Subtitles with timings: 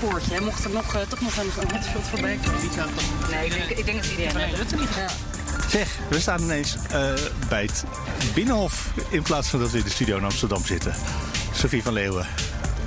[0.00, 0.30] Poortje.
[0.30, 2.60] Hij mocht er nog, eh, toch nog een, een hotshot voorbij komen.
[3.30, 5.06] Nee, ik denk, ik denk dat iedereen vanuit Rutte niet ja.
[5.68, 7.12] Zeg, we staan ineens eh,
[7.48, 7.84] bij het
[8.34, 10.94] Binnenhof in plaats van dat we in de studio in Amsterdam zitten.
[11.54, 12.26] Sophie van Leeuwen,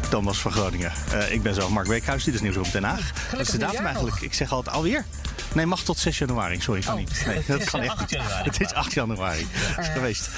[0.09, 0.91] Thomas van Groningen.
[1.11, 3.11] Eh, ik ben zelf Mark Weekhuis, dit is Nieuws op Den Haag.
[3.31, 4.15] Wat is de datum eigenlijk?
[4.15, 4.23] nog.
[4.23, 5.05] Ik zeg altijd alweer.
[5.53, 6.61] Nee, mag tot 6 januari.
[6.61, 6.99] Sorry, kan Oh.
[6.99, 7.23] niet.
[7.25, 8.17] Nee, dat kan echt niet.
[8.43, 9.47] Het is 8 januari.
[9.79, 10.29] is geweest.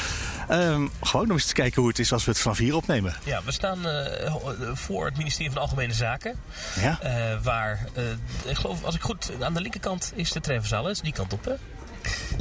[0.48, 3.16] Ehm, gewoon om eens te kijken hoe het is als we het vanaf hier opnemen.
[3.24, 4.36] Ja, we staan eh,
[4.74, 6.40] voor het ministerie van Algemene Zaken.
[6.80, 7.00] Ja?
[7.02, 8.04] eh, waar, eh,
[8.52, 10.84] ik geloof, als ik goed, aan de linkerkant is de treinverzaal.
[10.84, 11.54] Dat is die kant op, hè?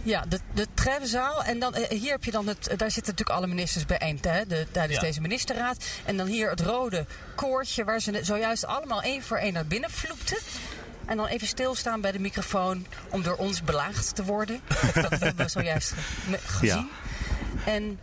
[0.04, 1.44] Ja, de, de treinzaal.
[1.44, 2.64] En dan, eh, hier heb je dan het.
[2.64, 5.06] Daar zitten natuurlijk alle ministers bijeen hè, de, tijdens Ja.
[5.06, 5.84] deze ministerraad.
[6.04, 9.90] En dan hier het rode koordje waar ze zojuist allemaal één voor één naar binnen
[9.90, 10.38] vloepten.
[11.06, 14.60] En dan even stilstaan bij de microfoon om door ons belaagd te worden.
[14.94, 15.92] dat hebben we zojuist
[16.46, 16.88] gezien.
[17.66, 17.98] En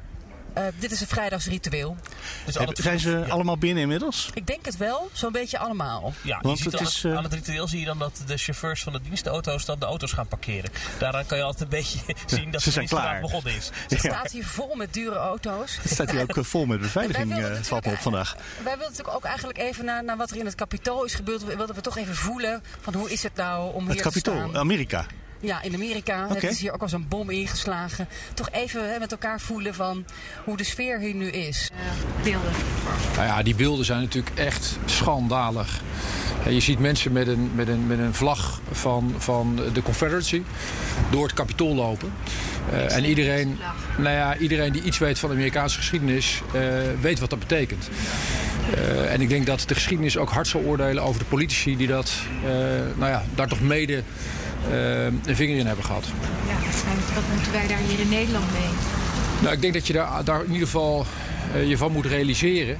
[0.53, 1.97] eh, dit is een vrijdagsritueel.
[2.45, 3.25] Dus het- zijn ze ja.
[3.25, 4.29] allemaal binnen inmiddels?
[4.33, 6.13] Ik denk het wel, zo'n beetje allemaal.
[6.23, 8.21] Ja, Want je ziet het aan, is, eh, aan het ritueel zie je dan dat
[8.25, 10.69] de chauffeurs van de dienstauto's dan de auto's gaan parkeren.
[10.99, 11.99] Daaraan kan je altijd een beetje
[12.37, 13.21] zien dat Ze de zijn klaar.
[13.21, 13.69] begonnen is.
[13.87, 15.77] Het staat hier vol met dure auto's.
[15.81, 18.35] Het staat hier ook eh, vol met beveiliging, eh, valt me op vandaag.
[18.35, 21.43] Wij wilden natuurlijk ook eigenlijk even naar, naar wat er in het kapitool is gebeurd.
[21.45, 24.01] We wilden we toch even voelen van hoe is het nou om Het hier te
[24.07, 24.57] kapitool, staan.
[24.57, 25.05] Amerika.
[25.39, 26.27] Ja, in Amerika.
[26.33, 28.07] Het is hier ook als een bom ingeslagen.
[28.33, 30.05] Toch even hè, met elkaar voelen van
[30.43, 31.69] hoe de sfeer hier nu is.
[32.23, 32.51] beelden.
[33.15, 35.81] Nou ja, die beelden zijn natuurlijk echt schandalig.
[36.45, 40.43] En Je ziet mensen met een, met een, met een vlag van, van de Confederacy
[41.09, 42.13] door het kapitool lopen.
[42.71, 43.57] Eh, en iedereen,
[43.97, 46.61] nou ja, iedereen die iets weet van de Amerikaanse geschiedenis, eh,
[47.01, 47.89] weet wat dat betekent.
[48.73, 51.87] Eh, en ik denk dat de geschiedenis ook hard zal oordelen over de politici die
[51.87, 52.11] dat,
[52.43, 52.51] eh,
[52.97, 54.03] nou ja, daar toch mede
[55.25, 56.05] een vinger in hebben gehad.
[56.47, 56.55] Ja,
[57.13, 58.69] wat moeten wij daar hier in Nederland mee?
[59.41, 61.05] Nou, ik denk dat je daar, daar in ieder geval
[61.53, 62.79] eh, je van moet realiseren.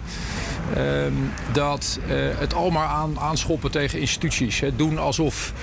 [0.75, 1.13] ehm,
[1.51, 4.59] dat eh, het allemaal aan, aanschoppen tegen instituties.
[4.59, 5.53] Hè, doen alsof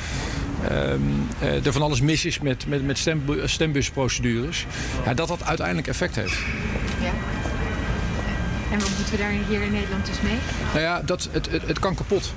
[0.69, 1.01] ehm,
[1.39, 4.67] eh, er van alles mis is met, met, met stembu- stembusprocedures.
[5.05, 6.37] Ja, dat dat uiteindelijk effect heeft.
[7.03, 7.13] Ja.
[8.75, 10.37] En wat moeten we daar hier in Nederland dus mee?
[10.73, 12.33] Nou ja, dat, het, het, kan kapot.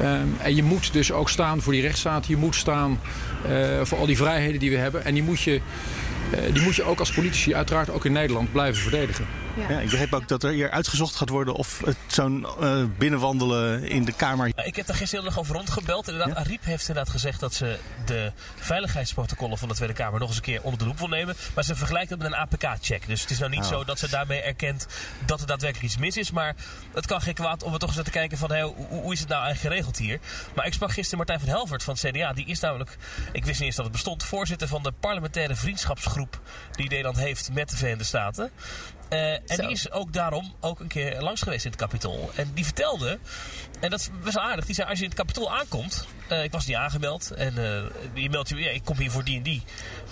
[0.00, 2.26] Ehm, en je moet dus ook staan voor die rechtsstaat.
[2.26, 3.00] Je moet staan
[3.48, 5.04] eh, voor al die vrijheden die we hebben.
[5.04, 5.60] En die moet, je,
[6.30, 9.26] eh, die moet je ook als politici uiteraard ook in Nederland blijven verdedigen.
[9.56, 13.88] Ja, ik begreep ook dat er hier uitgezocht gaat worden of het zo'n eh, binnenwandelen
[13.88, 14.52] in de Kamer.
[14.64, 16.08] Ik heb daar gisteren nog over rondgebeld.
[16.08, 20.36] Inderdaad, Ariep heeft inderdaad gezegd dat ze de veiligheidsprotocollen van de Tweede Kamer nog eens
[20.36, 21.36] een keer onder de loep wil nemen.
[21.54, 23.06] Maar ze vergelijkt het met een APK-check.
[23.06, 23.66] Dus het is nou niet Oh.
[23.68, 24.86] zo dat ze daarmee erkent
[25.26, 26.30] dat er daadwerkelijk iets mis is.
[26.30, 26.54] Maar
[26.94, 29.12] het kan geen kwaad om er toch eens naar te kijken van hey, hoe, hoe
[29.12, 30.18] is het nou eigenlijk geregeld hier.
[30.54, 32.32] Maar ik sprak gisteren Martijn van Helvert van het CDA.
[32.32, 32.96] Die is namelijk,
[33.32, 36.40] ik wist niet eens dat het bestond, voorzitter van de parlementaire vriendschapsgroep
[36.72, 38.50] die Nederland heeft met de Verenigde Staten.
[39.10, 39.62] Eh, en Zo.
[39.62, 42.30] die is ook daarom ook een keer langs geweest in het kapitool.
[42.34, 43.18] En die vertelde,
[43.80, 46.44] en dat is best wel aardig, die zei als je in het kapitool aankomt, eh,
[46.44, 49.36] ik was niet aangemeld en eh, je meldt je, ja, ik kom hier voor die
[49.36, 49.62] en die.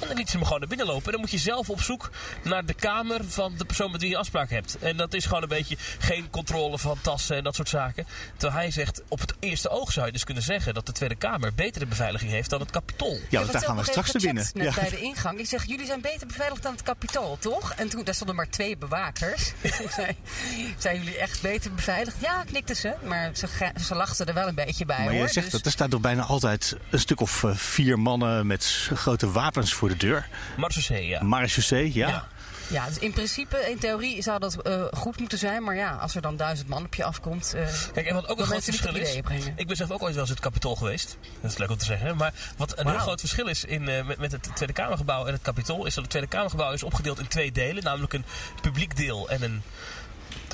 [0.00, 1.04] En dan liet ze me gewoon naar binnen lopen.
[1.04, 2.10] En dan moet je zelf op zoek
[2.42, 4.78] naar de kamer van de persoon met wie je afspraak hebt.
[4.78, 8.06] En dat is gewoon een beetje geen controle van tassen en dat soort zaken.
[8.37, 11.14] Terwijl hij zegt, op het eerste oog zou je dus kunnen zeggen dat de Tweede
[11.14, 13.19] Kamer betere beveiliging heeft dan het kapitool.
[13.28, 14.50] Ja, want heb daar gaan we straks naar binnen.
[14.54, 14.62] Ja.
[14.62, 15.38] Net bij de ingang.
[15.38, 17.72] Ik zeg, jullie zijn beter beveiligd dan het kapitool, toch?
[17.72, 19.53] En toen, daar stonden maar twee bewakers.
[20.78, 22.16] zijn jullie echt beter beveiligd?
[22.20, 22.94] Ja, knikten ze.
[23.04, 23.47] Maar ze,
[23.87, 25.22] ze lachten er wel een beetje bij, Maar hoor.
[25.22, 28.47] je zegt Dus- dat er staat toch bijna altijd een stuk of eh, vier mannen
[28.47, 30.28] met grote wapens voor de deur.
[30.56, 31.22] Marseille, ja.
[31.22, 32.09] Marechaussee, ja.
[32.09, 32.28] Ja.
[32.71, 35.62] Ja, dus in principe, in theorie zou dat eh, goed moeten zijn.
[35.62, 37.54] Maar ja, als er dan duizend man op je afkomt...
[37.54, 39.15] eh, Kijk, en wat ook een groot verschil is.
[39.56, 41.16] Ik ben zelf ook ooit wel eens het kapitool geweest.
[41.41, 42.17] Dat is leuk om te zeggen.
[42.17, 45.32] Maar wat een heel groot verschil is in, eh, met, met het Tweede Kamergebouw en
[45.32, 45.87] het kapitool.
[45.87, 47.85] Is dat het Tweede Kamergebouw is opgedeeld in twee delen.
[47.85, 48.25] Namelijk een
[48.62, 49.62] publiek deel en een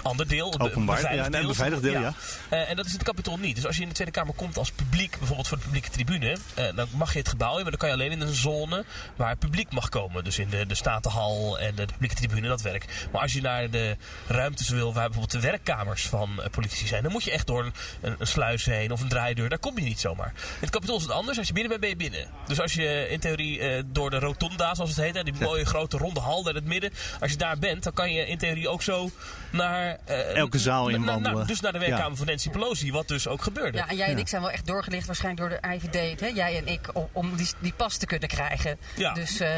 [0.05, 0.47] ander deel.
[0.47, 2.15] Openbaar, beveiligd ja, en een beveiligd deel, ja.
[2.49, 3.55] Eh, en dat is in het kapitool niet.
[3.55, 6.37] Dus als je in de Tweede Kamer komt als publiek, bijvoorbeeld voor de publieke tribune.
[6.55, 8.85] eh, dan mag je het gebouw in, maar dan kan je alleen in een zone
[9.17, 10.25] waar het publiek mag komen.
[10.25, 12.93] Dus in de, de Statenhal en de publieke tribune, dat werkt.
[13.13, 13.97] Maar als je naar de
[14.27, 17.65] ruimtes wil waar bijvoorbeeld de werkkamers van eh, politici zijn, dan moet je echt door
[17.65, 19.49] een, een, een sluis heen of een draaideur.
[19.49, 20.33] Daar kom je niet zomaar.
[20.37, 21.39] In het kapitool is het anders.
[21.39, 22.31] Als je binnen bent, ben je binnen.
[22.47, 26.21] Dus als je in theorie door de rotonda, zoals het heet, die mooie grote ronde
[26.21, 26.93] hal in het midden.
[27.21, 29.11] Als je daar bent, dan kan je in theorie ook zo
[29.51, 30.17] naar naar...
[30.19, 31.39] eh, Elke zaal na- inwandelen.
[31.39, 32.17] na- dus naar de werkkamer Ja.
[32.17, 33.79] van Nancy Pelosi, wat dus ook gebeurde.
[33.79, 34.19] Ja, en jij en Ja.
[34.19, 36.21] ik zijn wel echt doorgelicht waarschijnlijk door de IVD.
[36.21, 36.27] Hè?
[36.27, 38.79] Jij en ik, om, om die, die pas te kunnen krijgen.
[38.97, 39.13] Ja.
[39.13, 39.49] Dus eh,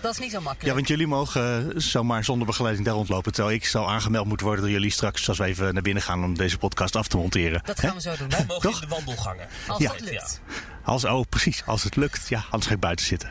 [0.00, 0.66] dat is niet zo makkelijk.
[0.68, 3.32] Ja, want jullie mogen eh, zomaar zonder begeleiding daar rondlopen.
[3.32, 6.24] Terwijl ik zal aangemeld moeten worden door jullie straks als we even naar binnen gaan
[6.24, 7.60] om deze podcast af te monteren.
[7.64, 8.28] Dat gaan we zo doen.
[8.28, 8.82] Wij mogen Toch?
[8.82, 9.46] in de wandelgangen.
[9.68, 9.88] Als Ja.
[9.88, 10.40] dat lukt.
[10.86, 11.62] Als, oh, precies.
[11.66, 12.28] Als het lukt.
[12.28, 13.30] Ja, anders ga ik buiten zitten.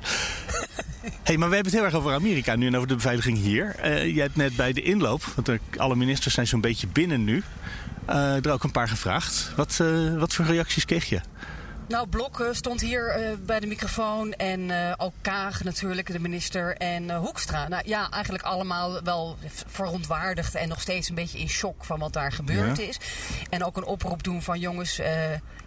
[1.24, 3.75] hey, maar we hebben het heel erg over Amerika nu en over de beveiliging hier.
[3.75, 7.24] Eh jij hebt net bij de inloop, want er- alle ministers zijn zo'n beetje binnen
[7.24, 7.44] nu,
[8.06, 9.52] eh, er ook een paar gevraagd.
[9.56, 11.19] Wat, eh, wat voor reacties kreeg je?
[11.87, 14.33] Nou, Blok stond hier eh, bij de microfoon.
[14.33, 16.77] En eh, ook Kaag natuurlijk, de minister.
[16.77, 17.67] En eh, Hoekstra.
[17.67, 19.37] Nou ja, eigenlijk allemaal wel
[19.67, 20.55] verontwaardigd.
[20.55, 22.83] En nog steeds een beetje in shock van wat daar gebeurd Ja.
[22.83, 22.97] is.
[23.49, 24.95] En ook een oproep doen van jongens,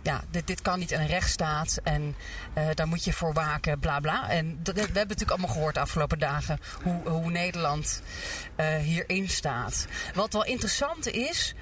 [0.02, 1.78] ja, dit, dit kan niet een rechtsstaat.
[1.82, 2.16] En
[2.74, 4.28] daar moet je voor waken, bla bla.
[4.30, 6.58] En we hebben natuurlijk allemaal gehoord de afgelopen dagen.
[6.82, 8.02] Hoe, hoe Nederland
[8.80, 9.86] hierin staat.
[10.14, 11.54] Wat wel interessant is...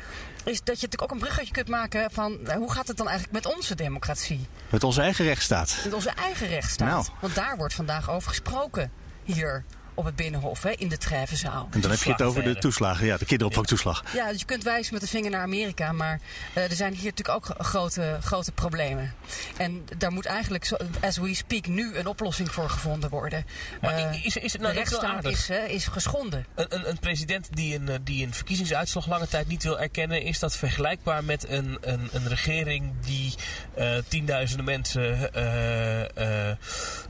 [0.46, 3.08] Is dat je natuurlijk ook een bruggetje kunt maken van eh, hoe gaat het dan
[3.08, 4.46] eigenlijk met onze democratie?
[4.70, 5.80] Met onze eigen rechtsstaat.
[5.84, 6.88] Met onze eigen rechtsstaat.
[6.88, 7.06] Nou.
[7.20, 8.92] Want daar wordt vandaag over gesproken.
[9.24, 9.64] Hier
[9.96, 11.68] op het Binnenhof, hè, in de Treffenzaal.
[11.70, 14.04] En dan heb je het over de toeslagen, ja, de kinderopvangtoeslag.
[14.14, 16.20] Ja, dus je kunt wijzen met de vinger naar Amerika, maar
[16.52, 19.14] eh, er zijn hier natuurlijk ook grote, grote problemen.
[19.56, 20.70] En daar moet eigenlijk,
[21.00, 23.44] as we speak, nu een oplossing voor gevonden worden.
[23.80, 26.46] Maar Eh, is, is het de nou wel rechtsstaat is, is geschonden.
[26.54, 30.22] Een, een, een president die een, eh, die een verkiezingsuitslag lange tijd niet wil erkennen,
[30.22, 33.34] is dat vergelijkbaar met een, een, een regering die
[33.74, 36.56] eh, tienduizenden mensen eh, eh, eh,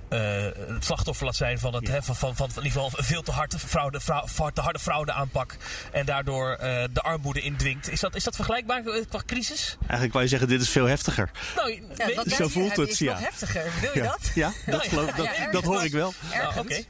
[0.08, 3.22] het slachtoffer laat zijn van, het, hè, van, van, van, in ieder geval een veel
[3.22, 5.56] te harde fraude, frau- fa- te harde fraudeaanpak
[5.92, 7.90] en daardoor eh, de armoede indwingt.
[7.90, 9.76] Is dat, is dat vergelijkbaar eh, qua crisis?
[9.80, 11.30] Eigenlijk wou je zeggen, dit is veel heftiger.
[11.56, 13.12] Nou, Ja, wat Zo voelt het, is ja.
[13.12, 13.64] nog heftiger.
[13.80, 14.30] Wil je Ja, dat?
[14.34, 16.14] ja dat, geloof, dat, dat hoor ik wel.
[16.32, 16.82] nou, oké.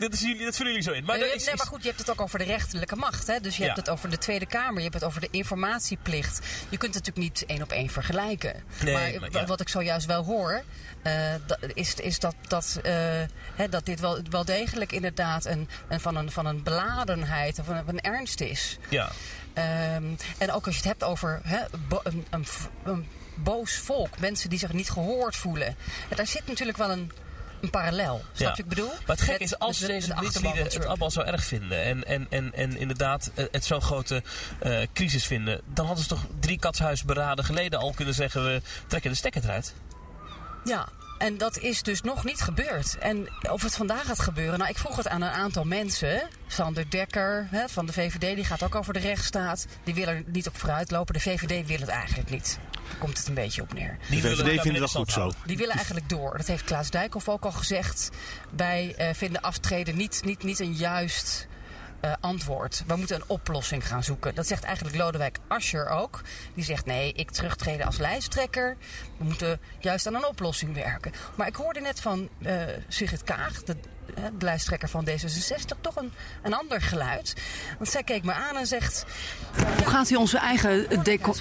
[0.00, 1.04] Dat, is jullie, dat vullen jullie zo in.
[1.04, 3.26] Maar, Nee, is, nee, maar goed, je hebt het ook over de rechterlijke macht.
[3.26, 3.40] Hè?
[3.40, 3.66] Dus je Ja.
[3.66, 6.38] hebt het over de Tweede Kamer, je hebt het over de informatieplicht.
[6.68, 8.62] Je kunt het natuurlijk niet één op één vergelijken.
[8.82, 9.46] Nee, maar maar wa- ja.
[9.46, 10.62] wat ik zojuist wel hoor,
[11.02, 11.34] eh,
[11.74, 12.92] is, is dat, dat, eh,
[13.54, 17.68] hè, dat dit wel, wel degelijk inderdaad een, een, van, een, van een beladenheid of
[17.68, 18.78] een, een ernst is.
[18.88, 19.10] ja.
[19.54, 20.04] Ehm,
[20.38, 21.58] en ook als je het hebt over hè,
[22.02, 22.46] een, een,
[22.84, 25.76] een boos volk, mensen die zich niet gehoord voelen.
[26.16, 27.12] Daar zit natuurlijk wel een,
[27.60, 28.24] een parallel.
[28.32, 28.92] Snap je wat ik bedoel?
[29.06, 30.22] Maar het Met- is, als deze de achterban
[30.52, 33.82] bewindslieden van het allemaal zo erg vinden en, en, en, en inderdaad eh, het zo'n
[33.82, 34.22] grote
[34.58, 39.10] eh, crisis vinden, dan hadden ze toch drie katshuisberaden geleden al kunnen zeggen, we trekken
[39.10, 39.74] de stekker eruit.
[40.64, 40.88] Ja,
[41.20, 42.98] en dat is dus nog niet gebeurd.
[42.98, 46.28] En of het vandaag gaat gebeuren, nou, ik vroeg het aan een aantal mensen.
[46.46, 49.66] Sander Dekker hè, van de VVD, die gaat ook over de rechtsstaat.
[49.84, 51.14] Die wil er niet op vooruit lopen.
[51.14, 52.58] De VVD wil het eigenlijk niet.
[52.72, 53.98] Daar komt het een beetje op neer.
[54.08, 55.32] Die VVD wel in goed zo.
[55.46, 56.36] Die willen eigenlijk door.
[56.36, 58.10] Dat heeft Klaas Dijkhoff ook al gezegd.
[58.56, 61.48] Wij eh, vinden aftreden niet, niet, niet een juist
[62.00, 62.84] eh, antwoord.
[62.86, 64.34] We moeten een oplossing gaan zoeken.
[64.34, 66.20] Dat zegt eigenlijk Lodewijk Asscher ook.
[66.54, 68.76] Die zegt nee, ik terugtreden als lijsttrekker.
[69.16, 71.12] We moeten juist aan een oplossing werken.
[71.34, 73.76] Maar ik hoorde net van eh Sigrid Kaag, de,
[74.14, 76.12] eh, de lijsttrekker van D66, toch een,
[76.42, 77.34] een ander geluid.
[77.78, 79.04] Want zij keek me aan en zegt...
[79.76, 80.86] Hoe gaat u onze eigen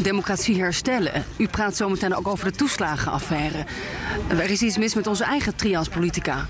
[0.02, 1.26] democratie herstellen?
[1.38, 3.66] U praat zometeen ook over de toeslagenaffaire.
[4.30, 6.48] Er is iets mis met onze eigen trias politica.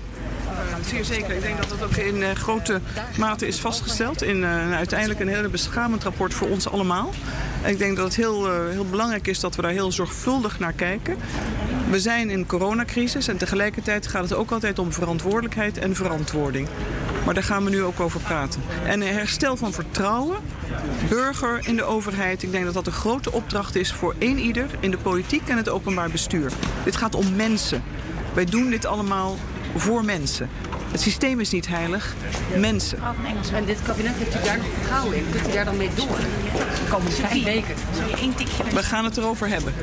[0.90, 1.34] Zeer zeker.
[1.34, 2.80] Ik denk dat dat ook in eh, grote
[3.16, 4.22] mate is vastgesteld.
[4.22, 7.10] In eh, uiteindelijk een hele beschamend rapport voor ons allemaal.
[7.64, 10.72] Ik denk dat het heel, eh, heel belangrijk is dat we daar heel zorgvuldig naar
[10.72, 11.16] kijken.
[11.90, 16.68] We zijn in coronacrisis en tegelijkertijd gaat het ook altijd om verantwoordelijkheid en verantwoording.
[17.24, 18.62] Maar daar gaan we nu ook over praten.
[18.84, 20.36] En herstel van vertrouwen,
[21.08, 22.42] burger in de overheid.
[22.42, 25.56] Ik denk dat dat een grote opdracht is voor één ieder in de politiek en
[25.56, 26.52] het openbaar bestuur.
[26.84, 27.82] Dit gaat om mensen.
[28.34, 29.36] Wij doen dit allemaal
[29.76, 30.48] voor mensen.
[30.90, 32.14] Het systeem is niet heilig,
[32.56, 32.98] mensen.
[33.52, 35.30] En dit kabinet heeft u daar nog vertrouwen in?
[35.30, 36.16] Kunt u daar dan mee door?
[36.16, 37.74] De komende vijf weken.
[38.74, 39.74] We gaan het erover hebben.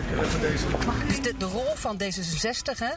[1.21, 2.91] De, de rol van D66, hè,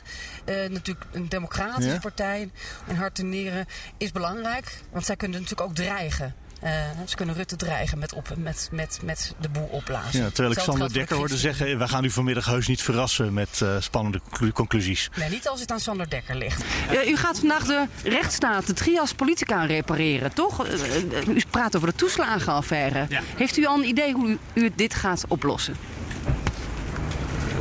[0.65, 1.99] eh, natuurlijk een democratische Ja.
[1.99, 2.51] partij
[2.87, 4.79] in hart en nieren, is belangrijk.
[4.93, 6.35] Want zij kunnen natuurlijk ook dreigen.
[6.61, 6.73] Eh,
[7.07, 10.21] ze kunnen Rutte dreigen met, op, met, met, met de boel opblazen.
[10.23, 11.79] Ja, terwijl ik Sander Dekker de hoorde zeggen...
[11.79, 15.11] we gaan u vanmiddag heus niet verrassen met eh, spannende clu- conclusies.
[15.17, 16.65] Nee, niet als het aan Sander Dekker ligt.
[16.93, 20.67] Ja, u gaat vandaag de rechtsstaat, de trias politica repareren, toch?
[20.67, 23.07] Eh, U praat over de toeslagenaffaire.
[23.37, 25.77] Heeft u al een idee hoe u, u dit gaat oplossen?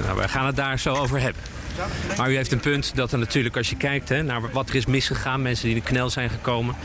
[0.01, 1.41] Nou, wij gaan het daar zo over hebben.
[2.17, 4.75] Maar u heeft een punt dat er natuurlijk, als je kijkt hè, naar wat er
[4.75, 6.75] is misgegaan, mensen die in de knel zijn gekomen,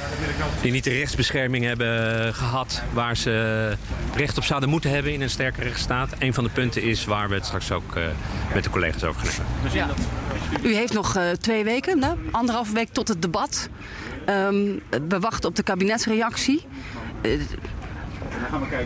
[0.63, 3.77] die niet de rechtsbescherming hebben eh, gehad waar ze
[4.15, 6.13] recht op zouden moeten hebben in een sterke rechtsstaat.
[6.19, 8.03] Een van de punten is waar we het straks ook eh,
[8.55, 9.97] met de collega's over gaan hebben.
[10.63, 12.13] U heeft nog eh, twee weken, hè?
[12.31, 13.69] anderhalve week tot het debat.
[14.27, 14.55] Ehm,
[15.09, 16.67] we wachten op de kabinetsreactie.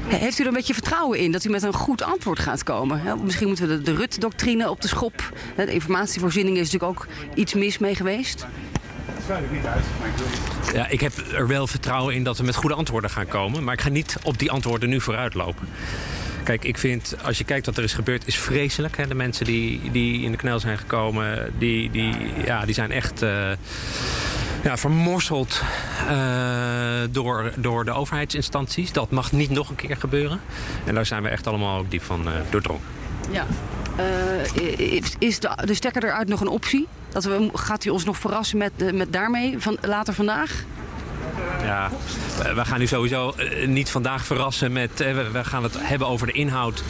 [0.09, 3.25] Heeft u er een beetje vertrouwen in dat u met een goed antwoord gaat komen?
[3.25, 5.33] Misschien moeten we de, de Rut-doctrine op de schop.
[5.57, 8.47] De informatievoorziening is natuurlijk ook iets mis mee geweest.
[10.73, 13.64] Ja, ik heb er wel vertrouwen in dat we met goede antwoorden gaan komen.
[13.64, 15.69] Maar ik ga niet op die antwoorden nu vooruitlopen.
[16.43, 18.97] Kijk, ik vind, als je kijkt wat er is gebeurd, is vreselijk.
[18.97, 19.07] Hè?
[19.07, 22.14] De mensen die, die in de knel zijn gekomen, die, die,
[22.45, 23.50] ja, die zijn echt eh,
[24.62, 25.62] ja, vermorseld
[26.09, 26.17] eh,
[27.11, 28.93] door, door de overheidsinstanties.
[28.93, 30.41] Dat mag niet nog een keer gebeuren.
[30.85, 32.83] En daar zijn we echt allemaal ook diep van eh, doordrongen.
[33.31, 33.47] Ja.
[33.97, 36.87] Eh, is de, de stekker eruit nog een optie?
[37.09, 40.65] Dat we, gaat u ons nog verrassen met, met daarmee van, later vandaag?
[41.62, 41.91] Ja,
[42.55, 43.35] we- gaan u sowieso
[43.67, 44.91] niet vandaag verrassen met.
[44.99, 46.83] we- gaan het hebben over de inhoud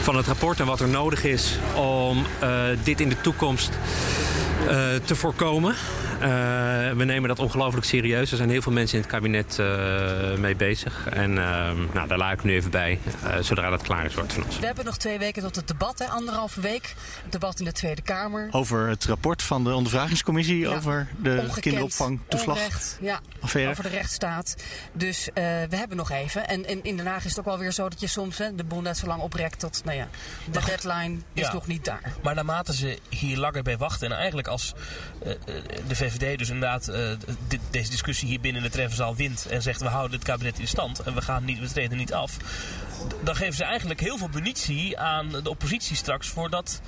[0.00, 2.24] van het rapport en wat er nodig is om
[2.84, 3.70] dit in de toekomst
[5.04, 5.74] te voorkomen.
[6.20, 6.28] Eh,
[6.96, 8.30] we nemen dat ongelooflijk serieus.
[8.30, 11.06] Er zijn heel veel mensen in het kabinet eh, mee bezig.
[11.08, 14.32] En eh, nou, daar laat ik nu even bij, eh, zodra dat klaar is, wordt
[14.32, 14.58] van ons.
[14.58, 16.94] We hebben nog twee weken tot het debat, hè, anderhalve week.
[17.22, 18.48] Het debat in de Tweede Kamer.
[18.50, 20.74] Over het rapport van de ondervragingscommissie Ja.
[20.76, 22.56] over de kinderopvangtoeslag.
[22.56, 23.70] onrecht, ja, affaire.
[23.70, 24.56] over de rechtsstaat.
[24.92, 26.48] Dus eh, we hebben nog even.
[26.48, 28.54] En, en in Den Haag is het ook wel weer zo dat je soms hè,
[28.54, 30.08] de boel net zo lang oprekt tot, nou ja,
[30.50, 31.52] de deadline is Ja.
[31.52, 32.12] nog niet daar.
[32.22, 34.10] Maar naarmate ze hier langer bij wachten...
[34.10, 34.74] en eigenlijk als
[35.24, 35.38] eh, eh,
[35.88, 37.10] de VVD dus inderdaad eh,
[37.70, 39.46] deze discussie hier binnen de treffenzaal wint...
[39.46, 42.12] en zegt we houden het kabinet in stand en we, gaan niet, we treden niet
[42.12, 42.36] af...
[43.22, 46.28] dan geven ze eigenlijk heel veel munitie aan de oppositie straks...
[46.28, 46.80] voor dat,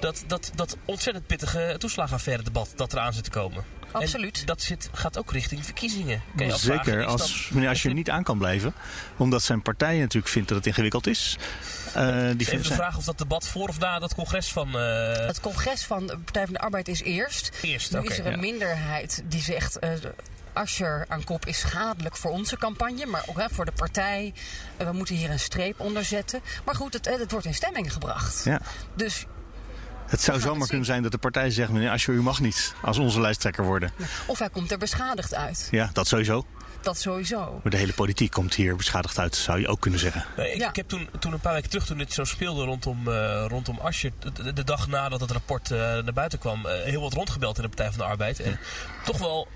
[0.00, 3.64] dat, dat, dat ontzettend pittige toeslagaffaire debat dat eraan zit te komen.
[3.92, 4.40] Absoluut.
[4.40, 6.22] En dat zit, gaat ook richting verkiezingen.
[6.36, 8.74] Kan je Zeker als dat- meneer Asscher niet aan kan blijven.
[9.16, 11.36] Omdat zijn partij natuurlijk vindt dat het ingewikkeld is.
[11.94, 14.52] Eh, die Even vindt de zijn- vraag of dat debat voor of na dat congres
[14.52, 14.78] van...
[14.78, 17.50] eh, Het congres van de Partij van de Arbeid is eerst.
[17.62, 18.38] Eerst, nu oké, is er een ja.
[18.38, 19.78] minderheid die zegt...
[19.78, 19.90] eh
[20.54, 24.32] Asscher aan kop is schadelijk voor onze campagne, maar ook hè, voor de partij.
[24.76, 26.40] We moeten hier een streep onder zetten.
[26.64, 28.44] Maar goed, het, het wordt in stemming gebracht.
[28.44, 28.60] Ja.
[28.94, 29.26] Dus
[30.12, 32.98] Het zou zomaar kunnen zijn dat de partij zegt: meneer Asscher, u mag niet als
[32.98, 33.90] onze lijsttrekker worden.
[34.26, 35.68] of hij komt er beschadigd uit.
[35.70, 36.46] Ja, dat sowieso.
[36.82, 37.60] Dat sowieso.
[37.62, 40.24] Maar de hele politiek komt hier beschadigd uit, zou je ook kunnen zeggen.
[40.36, 43.08] Nee, ik, ik heb toen, toen een paar weken terug, toen dit zo speelde rondom,
[43.08, 44.10] eh rondom Asscher,
[44.54, 47.68] de, dag nadat het rapport eh, naar buiten kwam, eh, heel wat rondgebeld in de
[47.68, 48.40] Partij van de Arbeid.
[48.40, 48.58] En
[49.04, 49.48] toch wel,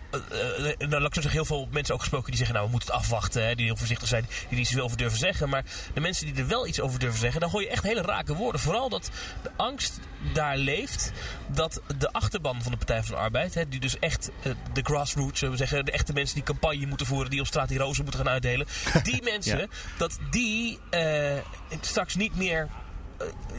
[0.78, 2.92] nou, laat ik zo zeggen, heel veel mensen ook gesproken die zeggen, nou we moeten
[2.92, 5.48] het afwachten, hè, die heel voorzichtig zijn, die niet zoveel over durven zeggen.
[5.48, 8.02] Maar de mensen die er wel iets over durven zeggen, dan hoor je echt hele
[8.02, 8.60] rake woorden.
[8.60, 9.10] Vooral dat
[9.42, 10.00] de angst
[10.32, 11.12] daar leeft
[11.46, 14.82] dat de achterban van de Partij van de Arbeid, hè, die dus echt eh, de
[14.82, 17.78] grassroots, zullen we zeggen, de echte mensen die campagne moeten voeren, die op straat die
[17.78, 18.66] rozen moeten gaan uitdelen,
[19.02, 19.66] die mensen, Ja.
[19.98, 21.32] dat die eh,
[21.80, 22.70] straks niet meer eh,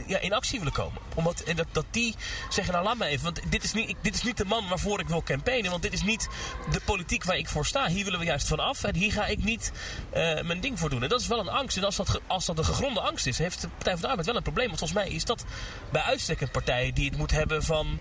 [0.06, 1.00] ja, in actie willen komen.
[1.14, 2.14] Omdat, en dat, dat die
[2.48, 5.00] zeggen, nou laat me even, want dit is, niet, dit is niet de man waarvoor
[5.00, 5.70] ik wil campaignen.
[5.70, 6.28] Want dit is niet
[6.70, 7.88] de politiek waar ik voor sta.
[7.88, 9.72] Hier willen we juist van af en hier ga ik niet
[10.10, 11.02] eh, mijn ding voor doen.
[11.02, 11.76] En dat is wel een angst.
[11.76, 14.26] En als dat, als dat een gegronde angst is, heeft de Partij van de Arbeid
[14.26, 14.66] wel een probleem.
[14.66, 15.44] Want volgens mij is dat
[15.92, 18.00] bij uitstek een partij die het moet hebben van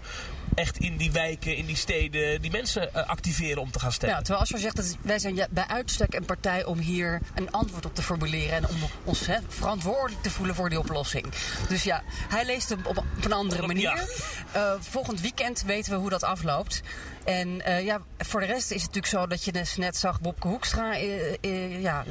[0.54, 4.18] echt in die wijken, in die steden, die mensen eh, activeren om te gaan stemmen.
[4.18, 7.86] Ja, terwijl Asscher zegt dat wij zijn bij uitstek een partij om hier een antwoord
[7.86, 11.26] op te formuleren en om ons hè, verantwoordelijk te voelen voor die oplossing.
[11.70, 13.82] Dus ja, hij leest hem op, op een andere manier.
[13.84, 14.06] Ja.
[14.52, 16.82] Eh, volgend weekend weten we hoe dat afloopt.
[17.28, 20.22] En eh, ja, voor de rest is het natuurlijk zo dat je dus net zag,
[20.22, 22.04] Bobke Hoekstra eh, eh, ja,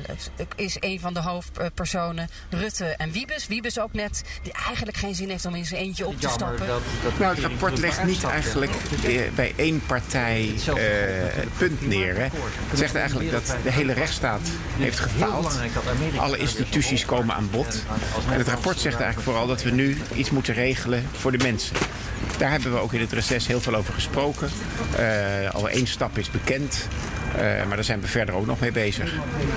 [0.57, 2.29] is een van de hoofdpersonen.
[2.51, 3.47] Rutte en Wiebes.
[3.47, 6.67] Wiebes ook net, die eigenlijk geen zin heeft om in zijn eentje op te stappen.
[7.19, 8.73] Nou, het rapport legt niet eigenlijk
[9.35, 10.75] bij één partij eh,
[11.35, 12.15] het punt neer.
[12.15, 12.29] Hè.
[12.69, 15.59] Het zegt eigenlijk dat de hele rechtsstaat heeft gefaald.
[16.17, 17.85] Alle instituties komen aan bod.
[18.31, 21.77] En het rapport zegt eigenlijk vooral dat we nu iets moeten regelen voor de mensen.
[22.39, 24.49] Daar hebben we ook in het reces heel veel over gesproken.
[24.97, 26.89] Eh, al één stap is bekend.
[27.37, 29.15] Eh, maar daar zijn we verder ook nog mee bezig.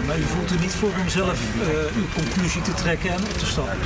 [0.08, 3.38] Maar u voelt u niet voor om zelf eh, uw conclusie te trekken en op
[3.38, 3.78] te stappen?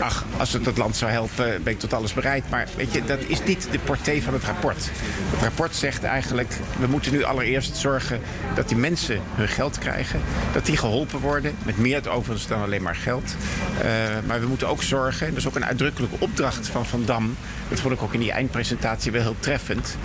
[0.00, 2.50] Ach, als het het land zou helpen, ben ik tot alles bereid.
[2.50, 4.90] Maar weet je, dat is niet de portée van het rapport.
[5.30, 8.20] Het rapport zegt eigenlijk, we moeten nu allereerst zorgen
[8.54, 10.20] dat die mensen hun geld krijgen.
[10.52, 13.36] Dat die geholpen worden, met meer overigens dan alleen maar geld.
[13.82, 13.90] Eh,
[14.26, 17.36] maar we moeten ook zorgen, en dat is ook een uitdrukkelijke opdracht van Van Dam.
[17.68, 19.96] Dat vond ik ook in die eindpresentatie wel heel treffend.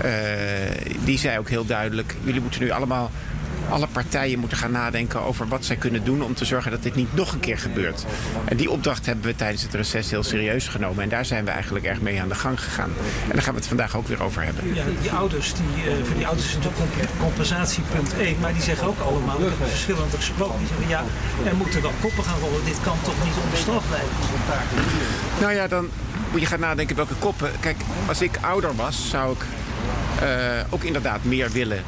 [0.00, 0.10] Eh,
[1.04, 2.91] die zei ook heel duidelijk, jullie moeten nu allemaal
[3.68, 6.94] alle partijen moeten gaan nadenken over wat zij kunnen doen om te zorgen dat dit
[6.94, 8.04] niet nog een keer gebeurt.
[8.44, 11.02] En die opdracht hebben we tijdens het reces heel serieus genomen.
[11.02, 12.90] En daar zijn we eigenlijk erg mee aan de gang gegaan.
[13.28, 14.74] En daar gaan we het vandaag ook weer over hebben.
[14.74, 18.36] Ja, die ouders, die, eh, voor die ouders is natuurlijk comp- compensatie punt 1.
[18.40, 21.04] Maar die zeggen ook allemaal, ik heb verschillende gesproken, die zeggen ja,
[21.50, 22.64] er moeten wel koppen gaan rollen.
[22.64, 24.10] Dit kan toch niet onbestraft blijven?
[25.40, 25.88] Nou ja, dan
[26.30, 27.50] moet je gaan nadenken welke koppen.
[27.60, 27.76] Kijk,
[28.08, 29.44] als ik ouder was, zou ik
[30.20, 30.28] eh,
[30.70, 31.82] ook inderdaad meer willen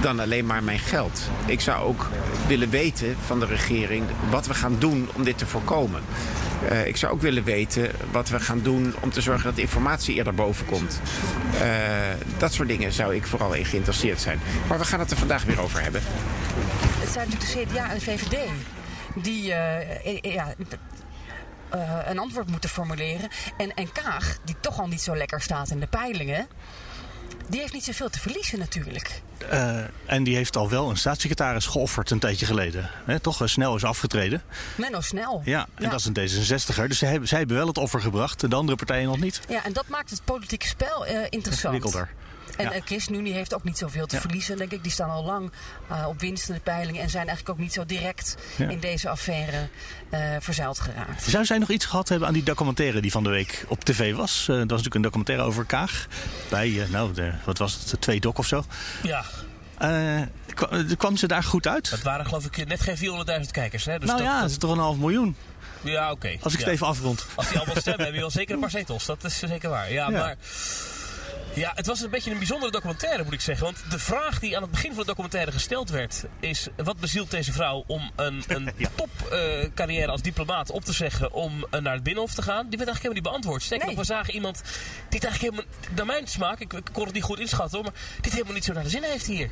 [0.00, 1.20] dan alleen maar mijn geld.
[1.46, 2.08] Ik zou ook
[2.46, 6.02] willen weten van de regering wat we gaan doen om dit te voorkomen.
[6.70, 10.14] Uh, ik zou ook willen weten wat we gaan doen om te zorgen dat informatie
[10.14, 11.00] eerder boven komt.
[11.54, 11.60] Uh,
[12.38, 14.40] dat soort dingen zou ik vooral in geïnteresseerd zijn.
[14.68, 16.00] Maar we gaan het er vandaag weer over hebben.
[17.00, 18.36] Het zijn natuurlijk de CDA en de VVD
[19.14, 20.54] die uh, ja,
[22.04, 23.28] een antwoord moeten formuleren.
[23.56, 26.48] En, en Kaag, die toch al niet zo lekker staat in de peilingen
[27.48, 29.22] die heeft niet zoveel te verliezen natuurlijk.
[29.52, 32.90] Uh, en die heeft al wel een staatssecretaris geofferd een tijdje geleden.
[33.20, 34.42] Toch snel is afgetreden.
[34.76, 35.42] Menno Snel.
[35.44, 36.86] Ja, en dat is een D66er.
[36.88, 39.40] Dus zij hebben, zij hebben wel het offer gebracht en de andere partijen nog niet.
[39.48, 41.74] Ja, en dat maakt het politieke spel uh, interessant.
[41.74, 42.10] Ingewikkelder.
[42.56, 42.72] En Ja.
[42.72, 42.80] ja.
[42.84, 44.20] ChristenUnie heeft ook niet zoveel te Ja.
[44.20, 44.82] verliezen, denk ik.
[44.82, 45.52] Die staan al lang
[45.90, 48.68] uh, op winst in de peilingen en zijn eigenlijk ook niet zo direct Ja.
[48.68, 49.68] in deze affaire
[50.10, 51.22] uh, verzeild geraakt.
[51.24, 54.14] Zou zij nog iets gehad hebben aan die documentaire die van de week op tv
[54.14, 54.40] was?
[54.40, 56.06] Eh, dat was natuurlijk een documentaire over Kaag.
[56.50, 58.64] Bij, eh, nou, de, wat was het, de twee doc of zo.
[59.02, 59.24] Ja,
[59.78, 60.20] Eh,
[60.54, 61.90] kwa- kwam ze daar goed uit?
[61.90, 63.84] dat waren geloof ik net geen 400.000 kijkers.
[63.84, 63.98] Hè?
[63.98, 65.36] Dus nou dat, ja, dat is toch een half miljoen.
[65.80, 66.36] Ja, oké.
[66.40, 66.64] Als ik ja.
[66.64, 67.26] het even afrond.
[67.34, 69.06] Als die allemaal stemmen, heb je wel zeker een paar zetels.
[69.06, 69.92] Dat is zeker waar.
[69.92, 70.18] Ja, Ja.
[70.18, 70.36] maar...
[71.56, 73.64] Ja, het was een beetje een bijzondere documentaire, moet ik zeggen.
[73.64, 76.24] Want de vraag die aan het begin van de documentaire gesteld werd...
[76.40, 81.32] is, wat bezielt deze vrouw om een, een topcarrière als diplomaat op te zeggen...
[81.32, 82.68] om eh, naar het Binnenhof te gaan?
[82.68, 83.62] Die werd eigenlijk helemaal niet beantwoord.
[83.62, 85.94] Sterker nog, we zagen iemand die het eigenlijk helemaal...
[85.94, 87.92] Naar mijn smaak, ik, ik kon het niet goed inschatten, hoor...
[87.92, 89.50] maar dit helemaal niet zo naar de zin heeft hier.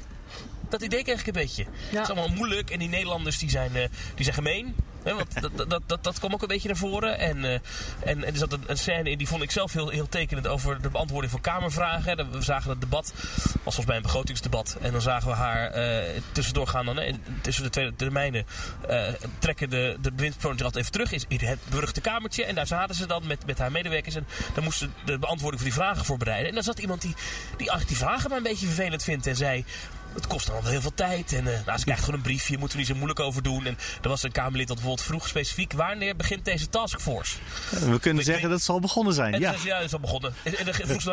[0.74, 1.64] Dat idee kreeg ik een beetje.
[1.90, 4.74] Het is allemaal moeilijk en die Nederlanders die zijn, eh, die zijn gemeen.
[5.02, 7.18] Want dat, dat, dat, dat, kwam ook een beetje naar voren.
[7.18, 9.88] En, eh, en, en er zat een, een scène in, die vond ik zelf heel,
[9.88, 12.30] heel tekenend over de beantwoording van Kamervragen.
[12.30, 14.76] We zagen het debat, was volgens mij een begrotingsdebat.
[14.80, 18.46] En dan zagen we haar eh, tussendoor gaan, dan, hè, tussen de twee termijnen,
[19.38, 21.12] trekken de, de bewindspersonen altijd even terug.
[21.12, 22.44] Is in het beruchte kamertje.
[22.44, 24.14] En daar zaten ze dan met, met haar medewerkers.
[24.14, 26.48] En dan moesten ze de beantwoording van die vragen voorbereiden.
[26.48, 27.14] En dan zat iemand die,
[27.56, 29.26] die die vragen maar een beetje vervelend vindt.
[29.26, 29.64] En zei,
[30.14, 31.32] het kost dan wel heel veel tijd.
[31.32, 33.66] En eh, nou, ze krijgt gewoon een briefje, moeten we niet zo moeilijk over doen.
[33.66, 35.72] En er was een Kamerlid dat bijvoorbeeld vroeg specifiek...
[35.72, 37.36] wanneer begint deze taskforce?
[37.70, 39.34] We kunnen zeggen dat ze al begonnen zijn.
[39.34, 39.50] En Ja.
[39.50, 40.34] dat is al begonnen.
[40.42, 40.52] En,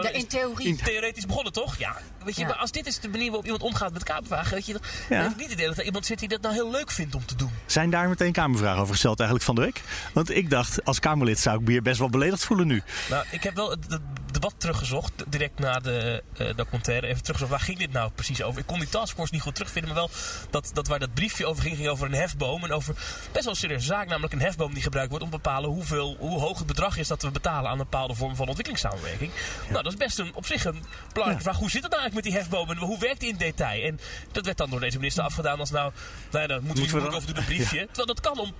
[0.01, 0.75] Ja, in theorie.
[0.75, 1.77] Theoretisch begonnen, toch?
[1.77, 1.97] Ja.
[2.23, 2.47] Weet je, Ja.
[2.47, 4.53] maar als dit is de manier waarop iemand omgaat met Kamervragen...
[4.53, 6.41] weet je, dan, dan heb ik niet het idee dat er iemand zit die dat
[6.41, 7.51] nou heel leuk vindt om te doen.
[7.65, 9.81] Zijn daar meteen Kamervragen over gesteld eigenlijk van de week?
[10.13, 12.81] Want ik dacht, als Kamerlid zou ik me hier best wel beledigd voelen nu.
[13.09, 14.01] Nou, ik heb wel het, het
[14.41, 17.07] debat teruggezocht, direct na de eh, documentaire.
[17.07, 18.59] Even teruggezocht, waar ging dit nou precies over?
[18.59, 20.09] Ik kon die taskforce niet goed terugvinden, maar wel
[20.49, 22.63] dat, dat waar dat briefje over ging, ging over een hefboom.
[22.63, 22.93] En over
[23.31, 26.15] best wel een serieuze zaak, namelijk een hefboom die gebruikt wordt om te bepalen hoeveel,
[26.19, 29.31] hoe hoog het bedrag is dat we betalen aan een bepaalde vorm van ontwikkelingssamenwerking.
[29.69, 31.57] Nou, dat is best een, op zich een belangrijke vraag.
[31.57, 33.83] Hoe zit het nou eigenlijk met die hefboom en hoe werkt die in detail?
[33.83, 33.99] En
[34.31, 35.91] dat werd dan door deze minister afgedaan als nou,
[36.31, 37.85] nou ja, daar moeten we moeilijk dan- over doen, een briefje.
[37.93, 38.53] Terwijl dat kan om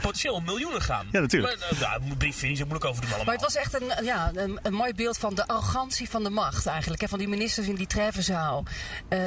[0.00, 1.08] potentieel om miljoenen gaan.
[1.12, 1.58] Ja, natuurlijk.
[1.58, 3.34] Maar, nou, een briefje, niet zo moeilijk over doen allemaal.
[3.34, 6.30] Maar het was echt een, ja, een, een mooi beeld van de arrogantie van de
[6.30, 7.00] macht eigenlijk.
[7.00, 8.64] Hè, van die ministers in die treffenzaal.
[9.08, 9.18] eh,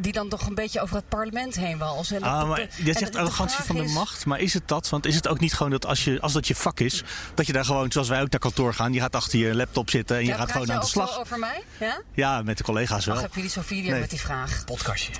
[0.00, 2.16] die dan toch een beetje over het parlement heen walsen.
[2.16, 4.68] En dat- Ah, maar je zegt de arrogantie van de is- macht, maar is het
[4.68, 4.88] dat?
[4.88, 7.02] Want is het ook niet gewoon dat als, je, als dat je vak is,
[7.34, 9.90] dat je daar gewoon, zoals wij ook naar kantoor gaan, je gaat achter je laptop
[9.90, 11.18] zitten en je gaat gewoon aan de slag.
[11.20, 11.62] over mij?
[11.80, 12.00] Ja?
[12.14, 13.14] Ja, met de collega's wel.
[13.16, 14.00] Ach, heb je die Sofie weer Nee.
[14.00, 14.64] met die vraag?
[14.64, 15.12] Podcastje.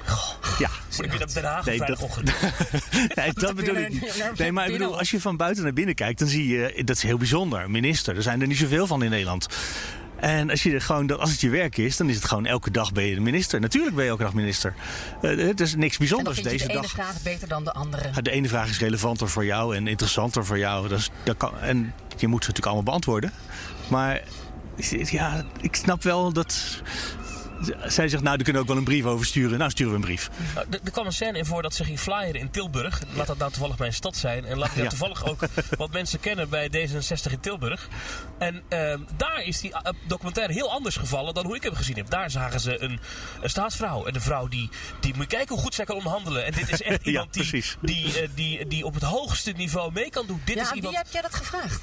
[0.59, 0.71] Ja.
[0.97, 1.95] Moet ik weer naar Den Haag Nee, dat-?
[3.15, 4.23] Nee, dat bedoel ik niet.
[4.37, 6.97] Nee, maar ik bedoel, als je van buiten naar binnen kijkt, dan zie je, dat
[6.97, 7.71] is heel bijzonder.
[7.71, 9.47] Minister, er zijn er niet zoveel van in Nederland.
[10.17, 12.93] En als, je gewoon, als het je werk is, dan is het gewoon elke dag
[12.93, 13.61] ben je de minister.
[13.61, 14.75] Natuurlijk ben je elke dag minister.
[15.23, 16.91] Eh, het is niks bijzonders deze de ene dag.
[16.91, 18.23] vraag beter dan de andere.
[18.23, 20.89] De ene vraag is relevanter voor jou en interessanter voor jou.
[20.89, 23.33] Dat is, dat kan, en je moet ze natuurlijk allemaal beantwoorden.
[23.89, 24.23] Maar
[25.11, 26.83] ja, ik snap wel dat.
[27.85, 29.59] Zij zegt, nou, daar kunnen we ook wel een brief over sturen.
[29.59, 30.31] Nou, sturen we een brief.
[30.55, 33.03] Nou, er, er kwam een scène in voor dat ze ging flyeren in Tilburg.
[33.15, 34.45] Laat dat nou toevallig mijn stad zijn.
[34.45, 34.89] En laat ik Ja.
[34.89, 35.41] toevallig ook
[35.79, 37.89] wat mensen kennen bij D66 in Tilburg.
[38.39, 41.97] En ehm, daar is die eh, documentaire heel anders gevallen dan hoe ik hem gezien
[41.97, 42.11] heb.
[42.11, 43.01] Daar zagen ze een,
[43.43, 44.07] een staatsvrouw.
[44.07, 46.45] En een vrouw die, die, moet kijken hoe goed zij kan onderhandelen.
[46.45, 47.33] En dit is echt Ja, iemand
[47.81, 50.41] die, eh, die, die op het hoogste niveau mee kan doen.
[50.45, 50.95] Dit ja, is iemand...
[50.95, 51.83] wie heb jij dat gevraagd?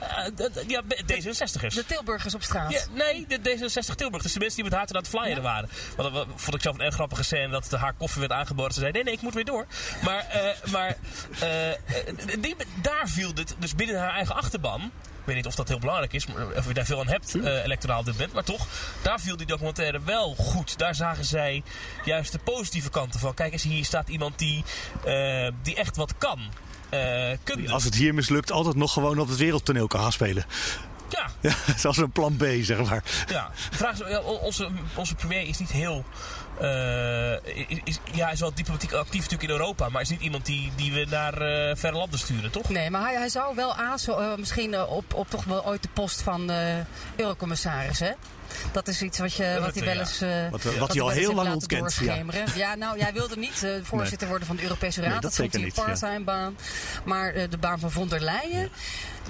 [0.00, 1.74] Eh, ja, D66'ers.
[1.74, 2.72] De Tilburgers op straat.
[2.72, 4.22] Ja, nee, de D66 Tilburg.
[4.22, 5.68] Dus de mensen die met haar aan het flyeren waren.
[5.96, 8.74] Want dat vond ik zelf een erg grappige scène dat haar koffie werd aangeboden.
[8.74, 9.66] Ze zei, nee, nee, ik moet weer door.
[10.04, 10.96] Maar, eh, maar
[11.40, 14.90] eh, die, daar viel dit dus binnen haar eigen achterban.
[15.26, 17.34] Ik weet niet of dat heel belangrijk is, maar of je daar veel aan hebt,
[17.34, 18.32] eh, electoraal dit moment.
[18.32, 18.66] Maar toch,
[19.02, 20.78] daar viel die documentaire wel goed.
[20.78, 21.62] Daar zagen zij
[22.04, 23.34] juist de positieve kanten van.
[23.34, 24.64] Kijk eens, hier staat iemand die,
[25.04, 26.40] eh, die echt wat kan.
[26.88, 27.70] Eh kunde.
[27.72, 30.44] Als het hier mislukt, altijd nog gewoon op het wereldtoneel kan gaan spelen.
[31.08, 33.02] Ja, Ja, zoals een plan B, zeg maar.
[33.28, 36.04] Ja, de vraag is, onze, onze premier is niet heel.
[36.60, 37.32] eh,
[37.68, 40.46] is, is- ja, hij is wel diplomatiek actief natuurlijk in Europa, maar is niet iemand
[40.46, 42.68] die, die we naar eh, verre landen sturen, toch?
[42.68, 45.88] Nee, maar hij, hij zou wel azen, eh, misschien op, op toch wel ooit de
[45.92, 46.74] post van eh,
[47.16, 48.10] eurocommissaris, hè?
[48.72, 50.00] Dat is iets wat, je, wat hij wel ja.
[50.00, 50.20] eens...
[50.20, 52.16] eh, Wat, eh, wat wat hij al heel lang ontkent, ja.
[52.54, 55.10] Ja, nou, jij wilde niet eh, voorzitter worden van de Europese Raad.
[55.10, 56.20] Nee, dat vond zeker hij een ja.
[56.24, 56.56] baan.
[57.04, 58.68] Maar eh, de baan van von der Leyen,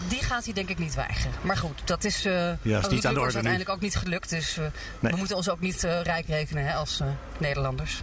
[0.08, 1.32] die gaat hij denk ik niet weigeren.
[1.40, 3.34] Maar goed, dat is, eh is niet aan de orde nu.
[3.34, 4.30] uiteindelijk ook niet gelukt.
[4.30, 4.64] Dus eh,
[5.00, 5.12] Nee.
[5.12, 7.06] we moeten ons ook niet eh, rijk rekenen hè, als eh,
[7.38, 8.02] Nederlanders.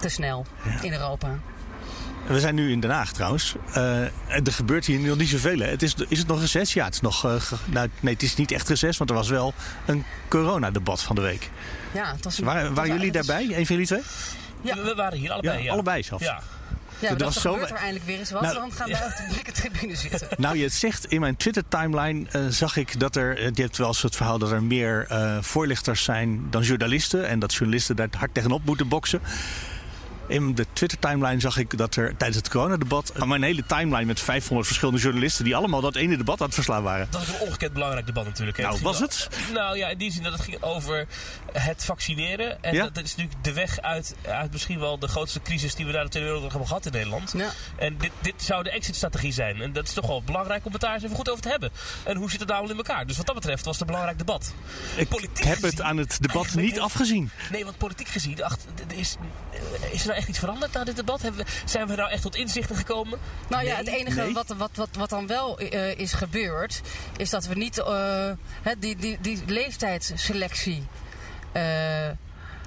[0.00, 0.46] Te snel
[0.82, 1.38] in Europa.
[2.26, 3.54] We zijn nu in Den Haag trouwens.
[3.72, 5.58] Eh, er gebeurt hier nog niet zoveel.
[5.58, 5.66] Hè?
[5.66, 6.72] Het is, is het nog reces?
[6.72, 7.24] Ja, het is nog.
[7.24, 7.32] eh,
[7.64, 9.54] nou, nee, het is niet echt reces, want er was wel
[9.86, 11.50] een coronadebat van de week.
[11.92, 13.42] Ja, het was een- Waren, het was- waren jullie daarbij?
[13.44, 14.02] Een van jullie twee?
[14.62, 14.76] Ja.
[14.82, 15.58] We waren hier allebei.
[15.58, 16.24] Ja, Ja, allebei zelfs.
[16.24, 16.40] Ja.
[16.98, 18.42] Ja, dat was er zo- gebeurt er eindelijk weer eens wat.
[18.42, 20.28] Nou, dan gaan we op de blikken tribune zitten.
[20.36, 23.42] Nou, je zegt, in mijn Twitter-timeline eh, zag ik dat er...
[23.54, 27.28] je hebt wel eens het verhaal dat er meer eh, voorlichters zijn dan journalisten...
[27.28, 29.20] en dat journalisten daar hard tegenop moeten boksen.
[30.28, 33.26] In de Twitter-timeline zag ik dat er tijdens het coronadebat...
[33.26, 35.44] mijn hele timeline met 500 verschillende journalisten...
[35.44, 37.06] die allemaal dat ene debat aan het verslaan waren.
[37.10, 38.56] Dat is een ongekend belangrijk debat natuurlijk.
[38.56, 38.62] hè.
[38.62, 39.28] Nou, was het?
[39.52, 41.06] Nou ja, in die zin dat het ging over
[41.52, 42.62] het vaccineren.
[42.62, 42.82] En Ja.
[42.84, 45.92] dat, dat is natuurlijk de weg uit, uit misschien wel de grootste crisis die we
[45.92, 47.34] daar de Tweede Wereldoorlog hebben gehad in Nederland.
[47.78, 49.60] En dit, dit zou de exit-strategie zijn.
[49.62, 51.70] En dat is toch wel belangrijk om het daar eens even goed over te hebben.
[52.04, 53.06] En hoe zit het nou in elkaar?
[53.06, 54.54] Dus wat dat betreft was het een belangrijk debat.
[54.96, 57.30] Ik heb het aan het debat niet heeft- afgezien.
[57.50, 58.56] Nee, want politiek gezien, ach,
[58.94, 59.16] is,
[59.82, 61.22] eh, is er nou echt iets veranderd na dit debat?
[61.22, 63.18] Hebben we, zijn we nou echt tot inzichten gekomen?
[63.48, 64.32] Nou ja, het enige Nee.
[64.32, 66.80] wat, wat, wat, wat dan wel eh, is gebeurd,
[67.16, 68.30] is dat we niet eh,
[68.62, 70.86] hè, die, die, die leeftijdsselectie
[71.52, 71.62] eh,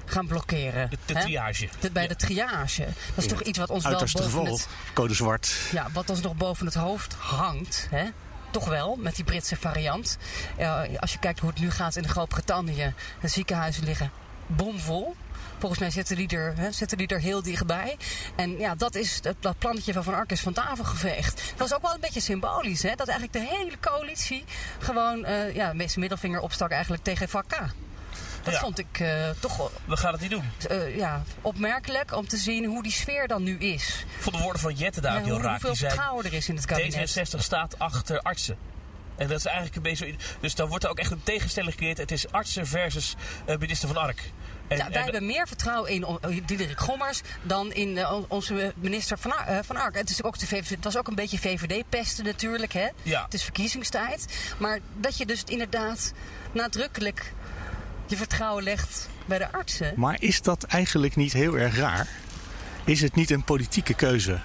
[0.04, 0.90] gaan blokkeren.
[0.90, 1.68] De triage.
[1.80, 2.84] De- bij de triage.
[3.14, 5.52] Dat is toch iets wat ons wel boven geval, het, code zwart.
[5.72, 7.86] ja, wat ons nog boven het hoofd hangt.
[7.90, 8.04] Hè?
[8.50, 10.18] Toch wel, met die Britse variant.
[10.56, 12.94] Eh, als je kijkt hoe het nu gaat in Groot-Brittannië.
[13.20, 14.10] De ziekenhuizen liggen
[14.46, 15.16] bomvol.
[15.58, 17.96] Volgens mij zitten die er, hè, zitten die er heel dichtbij.
[18.36, 21.36] En ja, dat, is, dat, dat plannetje van Van Ark is van tafel geveegd.
[21.56, 22.82] Dat was ook wel een beetje symbolisch.
[22.82, 22.94] Hè?
[22.94, 24.44] Dat eigenlijk de hele coalitie
[24.78, 27.58] gewoon eh ja, met zijn middelvinger opstak eigenlijk tegen VK.
[28.42, 28.60] Dat Ja.
[28.60, 30.44] vond ik eh, toch wel We gaan het niet doen.
[30.68, 34.04] eh, ja, opmerkelijk om te zien hoe die sfeer dan nu is.
[34.16, 35.50] Ik vond de woorden van Jette daar Ja, heel hoe- raar.
[35.50, 37.10] hoeveel Die zei, vertrouwen er is in het kabinet.
[37.18, 38.56] D66 staat achter artsen.
[39.16, 40.14] En dat is eigenlijk een beetje.
[40.40, 41.98] Dus dan wordt er ook echt een tegenstelling gecreëerd.
[41.98, 43.14] Het is artsen versus
[43.58, 44.30] minister van Ark.
[44.68, 46.06] En, Ja, wij en- hebben meer vertrouwen in
[46.46, 49.94] Diederik Gommers dan in eh, onze minister van, Ar- eh, van Ark.
[49.96, 52.72] Het, is ook de VVD, het was ook een beetje VVD-pesten natuurlijk.
[52.72, 52.88] Hè?
[53.02, 53.24] Ja.
[53.24, 54.26] Het is verkiezingstijd.
[54.58, 56.12] Maar dat je dus inderdaad
[56.52, 57.32] nadrukkelijk
[58.06, 59.92] je vertrouwen legt bij de artsen.
[59.96, 62.08] Maar is dat eigenlijk niet heel erg raar?
[62.84, 64.38] Is het niet een politieke keuze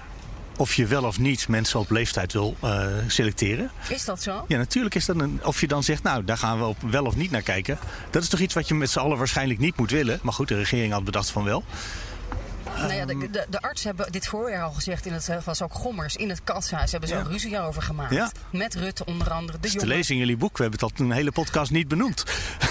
[0.56, 3.70] of je wel of niet mensen op leeftijd wil eh, selecteren?
[3.88, 4.44] Is dat zo?
[4.48, 5.40] Ja, natuurlijk is dat een.
[5.44, 7.78] Of je dan zegt, nou, daar gaan we op wel of niet naar kijken.
[8.10, 10.18] Dat is toch iets wat je met z'n allen waarschijnlijk niet moet willen.
[10.22, 11.64] Maar goed, de regering had bedacht van wel.
[12.76, 15.62] Nou ja, de, de, de artsen hebben dit voorjaar al gezegd, in het, eh, was
[15.62, 17.22] ook Gommers, in het katshuis hebben ze Ja.
[17.22, 18.14] ruzie over gemaakt.
[18.14, 18.30] Ja.
[18.52, 19.58] Met Rutte onder andere.
[19.60, 20.56] De te lezen in jullie boek.
[20.56, 22.24] We hebben het al een hele podcast niet benoemd.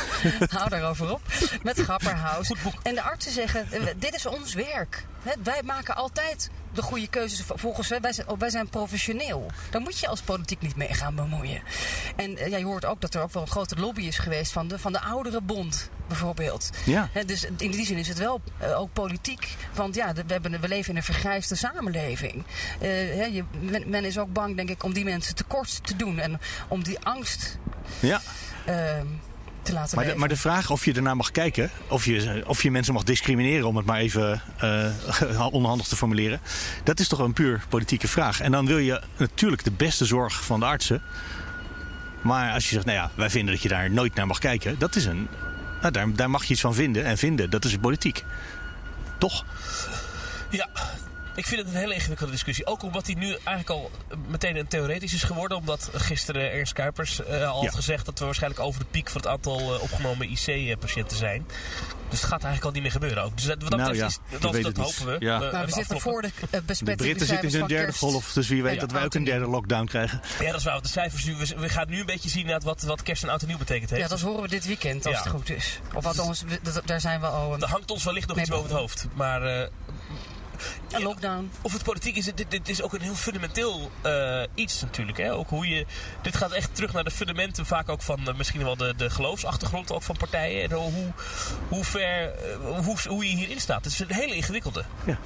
[0.50, 1.22] Hou daarover op.
[1.64, 2.52] Met Grapperhaus.
[2.84, 5.06] En de artsen zeggen, eh, dit is ons werk.
[5.44, 9.52] Wij maken altijd de goede keuzes volgens wij zijn, wij zijn professioneel.
[9.70, 11.62] Daar moet je als politiek niet mee gaan bemoeien.
[12.16, 14.52] En eh, ja, je hoort ook dat er ook wel een grote lobby is geweest
[14.52, 16.70] van de, van de oudere bond bijvoorbeeld.
[16.86, 17.10] Ja.
[17.12, 19.56] Hè, dus in die zin is het wel eh, ook politiek.
[19.74, 22.44] Want ja, we, hebben, we leven in een vergrijsde samenleving.
[22.80, 25.96] Eh, hè, je, men, men is ook bang, denk ik, om die mensen tekort te
[25.96, 26.20] doen.
[26.20, 27.58] En om die angst
[28.00, 28.22] Ja.
[28.66, 29.08] ehm,
[29.64, 32.64] te laten Maar de, maar de vraag of je ernaar mag kijken, of je, of
[32.64, 36.40] je mensen mag discrimineren, om het maar even eh, onhandig te formuleren,
[36.84, 38.40] dat is toch een puur politieke vraag.
[38.40, 41.02] En dan wil je natuurlijk de beste zorg van de artsen.
[42.22, 44.76] Maar als je zegt, nou ja, wij vinden dat je daar nooit naar mag kijken,
[44.80, 45.28] dat is een.
[45.82, 47.06] Nou, daar, daar mag je iets van vinden.
[47.06, 48.24] En vinden, dat is politiek.
[49.18, 49.46] Toch?
[50.50, 50.70] Ja,
[51.36, 52.66] ik vind het een hele ingewikkelde discussie.
[52.66, 53.92] Ook omdat die nu eigenlijk al
[54.28, 55.58] meteen een theoretisch is geworden.
[55.58, 57.66] Omdat gisteren Ernst Kuipers eh, al Ja.
[57.66, 61.46] had gezegd dat we waarschijnlijk over de piek van het aantal eh, opgenomen IC-patiënten zijn.
[62.10, 63.36] Dus het gaat eigenlijk al niet meer gebeuren ook.
[63.38, 65.26] Dus dat, wat dat Nou ja, is, dat, hopen we.
[65.26, 65.36] Ja.
[65.36, 67.94] Eh, Maar we even zitten voor de uh, De besmettingscijfers Britten zitten in hun derde
[67.94, 70.22] golf, dus wie weet Ja, dat wij ook een derde lockdown krijgen.
[70.40, 70.82] Ja, dat is waar.
[70.82, 73.30] De cijfers nu, we, we gaan nu een beetje zien naar wat, wat kerst en
[73.30, 74.02] oud en nieuw betekent heeft.
[74.02, 75.22] Ja, dat horen we dit weekend, als Ja.
[75.24, 75.80] het goed is.
[75.94, 77.56] Of althans, we- dat- daar zijn we al...
[77.62, 79.06] Er hangt ons wellicht nog Nee, iets boven het hoofd.
[79.14, 79.68] Maar eh,
[80.92, 81.52] Een lockdown.
[81.62, 85.18] Of het politiek is, dit, dit is ook een heel fundamenteel eh, iets natuurlijk.
[85.18, 85.34] Hè?
[85.34, 85.86] Ook hoe je,
[86.22, 89.10] dit gaat echt terug naar de fundamenten, vaak ook van eh, misschien wel de, de
[89.10, 90.64] geloofsachtergrond ook van partijen.
[90.64, 91.12] En hoe,
[91.68, 93.84] hoe ver, eh, hoe, hoe je hierin staat.
[93.84, 94.84] Het is een hele ingewikkelde.
[95.06, 95.18] Ja.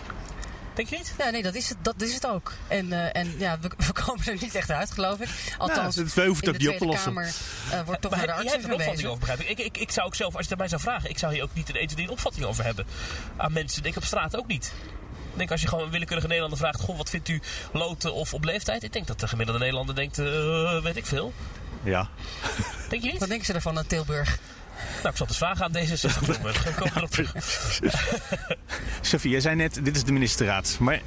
[0.77, 1.13] Denk je niet?
[1.17, 2.53] Ja, nee, dat is het, dat is het ook.
[2.67, 5.29] En, eh, en ja, we, we komen er niet echt uit, geloof ik.
[5.57, 7.13] Althans, Nou, het in ook de niet op te Tweede lossen.
[7.13, 7.33] Kamer
[7.71, 9.49] eh, wordt toch Maar naar de jij hebt er een opvatting over, begrijp ik.
[9.49, 9.77] Ik, ik.
[9.77, 11.69] ik zou ook zelf, als je het mij zou vragen, ik zou hier ook niet
[11.69, 12.85] een 1, 2, 3 opvatting over hebben.
[13.37, 14.71] Aan mensen, denk ik op straat ook niet.
[15.37, 18.33] Ik denk als je gewoon een willekeurige Nederlander vraagt, goh, wat vindt u loten of
[18.33, 18.83] op leeftijd?
[18.83, 21.33] Ik denk dat de gemiddelde Nederlander denkt, eh, weet ik veel.
[21.83, 22.09] Ja.
[22.89, 23.19] Denk je niet?
[23.19, 24.37] Wat denken ze ervan aan Tilburg?
[25.03, 26.41] Nou, ik zal het eens vragen aan D66.
[26.41, 27.31] We komen erop terug.
[29.01, 30.75] Sophie, jij zei net, dit is de ministerraad.
[30.79, 31.01] Maar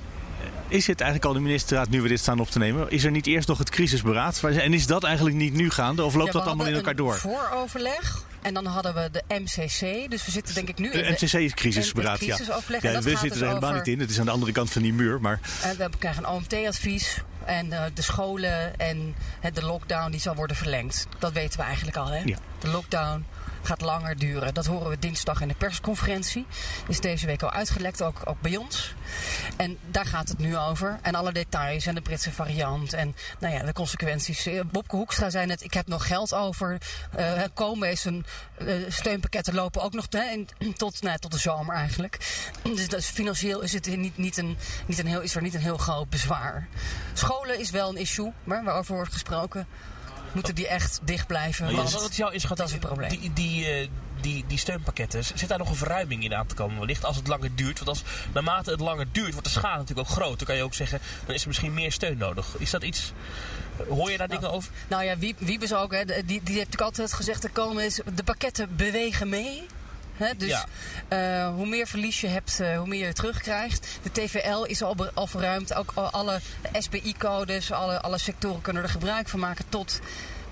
[0.69, 2.90] is het eigenlijk al de ministerraad nu we dit staan op te nemen?
[2.90, 4.40] Is er niet eerst nog het crisisberaad?
[4.45, 6.05] En is dat eigenlijk niet nu gaande?
[6.05, 7.12] Of loopt Ja, dat allemaal in elkaar door?
[7.12, 8.25] een vooroverleg.
[8.42, 10.11] En dan hadden we de MCC.
[10.11, 12.37] Dus we zitten denk ik nu in De MCC is crisisberaad, ja.
[12.81, 14.00] ja we zitten dus er helemaal over- niet in.
[14.00, 15.20] Het is aan de andere kant van die muur.
[15.20, 17.18] Maar En we krijgen een OMT-advies.
[17.44, 21.07] En eh, de scholen en eh, de lockdown die zal worden verlengd.
[21.18, 22.07] Dat weten we eigenlijk al.
[22.07, 22.22] Hè?
[22.24, 22.38] Ja.
[22.59, 23.24] De lockdown
[23.62, 24.55] gaat langer duren.
[24.55, 26.46] Dat horen we dinsdag in de persconferentie.
[26.88, 28.94] Is deze week al uitgelekt, ook, ook bij ons.
[29.57, 30.99] En daar gaat het nu over.
[31.03, 32.92] En alle details en de Britse variant.
[32.92, 34.46] En nou ja, de consequenties.
[34.46, 36.79] Eh, Bobke Hoekstra zei net, ik heb nog geld over.
[37.16, 40.07] Eh komen is een eh, steunpakketten lopen ook nog
[40.77, 42.18] tot, nou, tot de zomer eigenlijk.
[42.62, 45.61] Dus, dus financieel is het niet, niet, een, niet een heel, is er niet een
[45.61, 46.68] heel groot bezwaar.
[47.12, 49.66] Scholen is wel een issue, maar waarover wordt gesproken.
[50.33, 51.64] Moeten die echt dicht blijven?
[51.64, 52.59] Maar want is jouw inschatting?
[52.59, 53.09] dat is het probleem.
[53.09, 53.88] Die, die, eh,
[54.21, 57.27] die, die steunpakketten, zit daar nog een verruiming in aan te komen wellicht als het
[57.27, 57.79] langer duurt?
[57.79, 60.38] Want als, naarmate het langer duurt, wordt de schade natuurlijk ook groot.
[60.38, 62.55] Dan kan je ook zeggen, dan is er misschien meer steun nodig.
[62.59, 63.12] Is dat iets,
[63.88, 64.71] hoor je daar dingen over?
[64.88, 68.25] Nou ja, Wiebes ook, hè, die, die heeft natuurlijk altijd gezegd: er komen is, de
[68.25, 69.66] pakketten bewegen mee.
[70.21, 70.67] Hè, dus Ja.
[71.09, 73.87] eh, hoe meer verlies je hebt, eh, hoe meer je terugkrijgt.
[74.03, 75.75] De TVL is al, al verruimd.
[75.75, 76.41] Ook al- alle
[76.73, 80.01] SPI-codes, alle, alle sectoren kunnen er gebruik van maken tot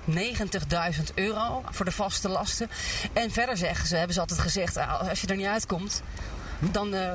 [0.05, 2.71] 90.000 euro voor de vaste lasten.
[3.13, 6.03] En verder zeggen ze, hebben ze altijd gezegd, ah, als je er niet uitkomt,
[6.59, 7.13] dan eh,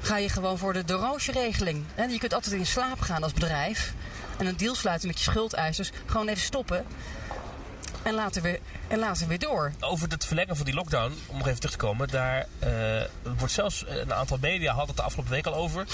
[0.00, 1.84] ga je gewoon voor de doorroosje-regeling.
[1.94, 3.92] En je kunt altijd in slaap gaan als bedrijf
[4.38, 5.90] en een deal sluiten met je schuldeisers.
[6.06, 6.84] Gewoon even stoppen
[8.06, 9.72] en later weer, en later weer door.
[9.80, 12.70] Over het verlengen van die lockdown, om nog even terug te komen, daar eh,
[13.38, 15.86] wordt zelfs een aantal media had het de afgelopen week al over.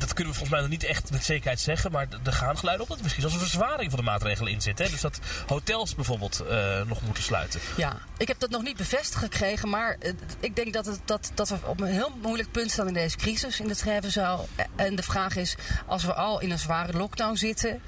[0.00, 2.82] Dat kunnen we volgens mij nog niet echt met zekerheid zeggen, maar er gaan geluiden
[2.82, 4.78] op dat er misschien zelfs een verzwaring van de maatregelen in zit.
[4.78, 4.88] Hè?
[4.88, 7.60] Dus dat hotels bijvoorbeeld eh, nog moeten sluiten.
[7.76, 11.30] Ja, ik heb dat nog niet bevestigd gekregen, maar eh, ik denk dat, het, dat,
[11.34, 14.48] dat we op een heel moeilijk punt staan in deze crisis in de treffenzaal.
[14.76, 17.82] En de vraag is, als we al in een zware lockdown zitten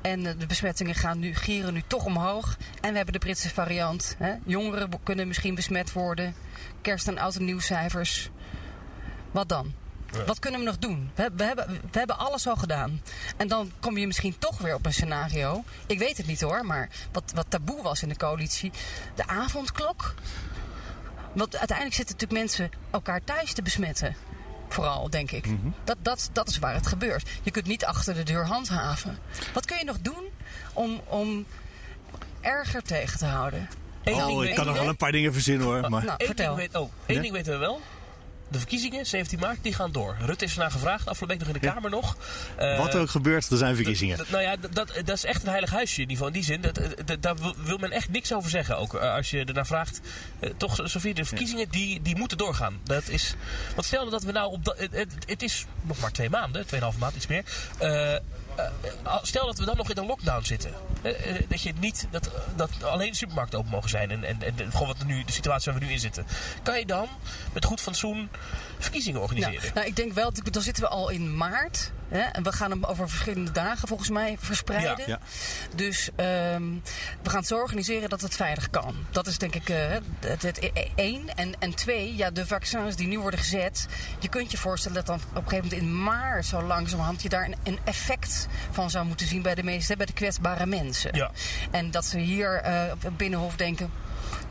[0.00, 3.50] en eh, de besmettingen gaan nu, gieren nu toch omhoog en we hebben de Britse
[3.50, 6.34] variant, hè, jongeren kunnen misschien besmet worden,
[6.82, 8.30] kerst- en oud nieuwscijfers,
[9.30, 9.74] wat dan?
[10.26, 11.10] Wat kunnen we nog doen?
[11.14, 13.02] We, we, hebben, we hebben alles al gedaan.
[13.36, 15.64] En dan kom je misschien toch weer op een scenario.
[15.86, 18.72] Ik weet het niet hoor, maar wat, wat taboe was in de coalitie.
[19.14, 20.14] De avondklok.
[21.32, 24.16] Want uiteindelijk zitten natuurlijk mensen elkaar thuis te besmetten.
[24.68, 25.46] Vooral, denk ik.
[25.84, 27.28] dat, dat, dat is waar het gebeurt.
[27.42, 29.18] Je kunt niet achter de deur handhaven.
[29.54, 30.24] Wat kun je nog doen
[30.72, 31.46] om, om
[32.40, 33.68] erger tegen te houden?
[34.04, 35.80] oh, ik kan nog wel een paar dingen verzinnen hoor.
[35.90, 36.04] Maar...
[36.04, 36.56] Nou, Eén vertel.
[36.56, 37.22] ding, weet, oh, één Ja?
[37.22, 37.80] ding weten we wel.
[38.50, 40.16] De verkiezingen, 17 maart, die gaan door.
[40.20, 42.16] Rutte is ernaar gevraagd, afgelopen week nog in de Kamer nog.
[42.56, 44.18] Eh, Wat er ook gebeurt, er zijn verkiezingen.
[44.28, 44.72] Nou ja, dat,
[45.04, 46.26] dat is echt een heilig huisje in ieder geval.
[46.26, 47.34] In die zin, dat, dat- daar
[47.64, 48.78] wil- men echt niks over zeggen.
[48.78, 50.00] Ook eh, als je ernaar vraagt.
[50.40, 52.80] Eh, toch, Sofie, de verkiezingen die, die moeten doorgaan.
[52.84, 53.34] Dat is,
[53.74, 54.64] want stel dat we nou op.
[54.64, 57.44] dat- Het, het, is nog maar twee maanden, tweeënhalve maand, iets meer.
[57.78, 58.20] Eh, eh,
[59.22, 60.72] stel dat we dan nog in een lockdown zitten.
[61.02, 64.10] Eh, eh, dat je niet dat, dat alleen de supermarkten open mogen zijn.
[64.10, 66.26] En, en, en gewoon wat nu, de situatie waar we nu in zitten.
[66.62, 67.08] Kan je dan
[67.52, 68.28] met goed fatsoen
[68.78, 69.60] verkiezingen organiseren?
[69.60, 71.92] Nou, nou, ik denk wel, dan zitten we al in maart.
[72.08, 74.98] Hè, en we gaan hem over verschillende dagen volgens mij verspreiden.
[74.98, 75.04] Ja.
[75.06, 75.18] Ja.
[75.74, 76.62] Dus ehm,
[77.22, 78.94] we gaan het zo organiseren dat het veilig kan.
[79.10, 79.76] Dat is denk ik eh,
[80.20, 81.34] het, het e- één.
[81.34, 83.86] En, en twee, ja, de vaccins die nu worden gezet.
[84.18, 87.28] Je kunt je voorstellen dat dan op een gegeven moment in maart zo langzamerhand je
[87.28, 91.14] daar een, een effect van zou moeten zien bij de meeste, bij de kwetsbare mensen.
[91.14, 91.30] Ja.
[91.70, 93.90] En dat ze hier eh, op het Binnenhof denken,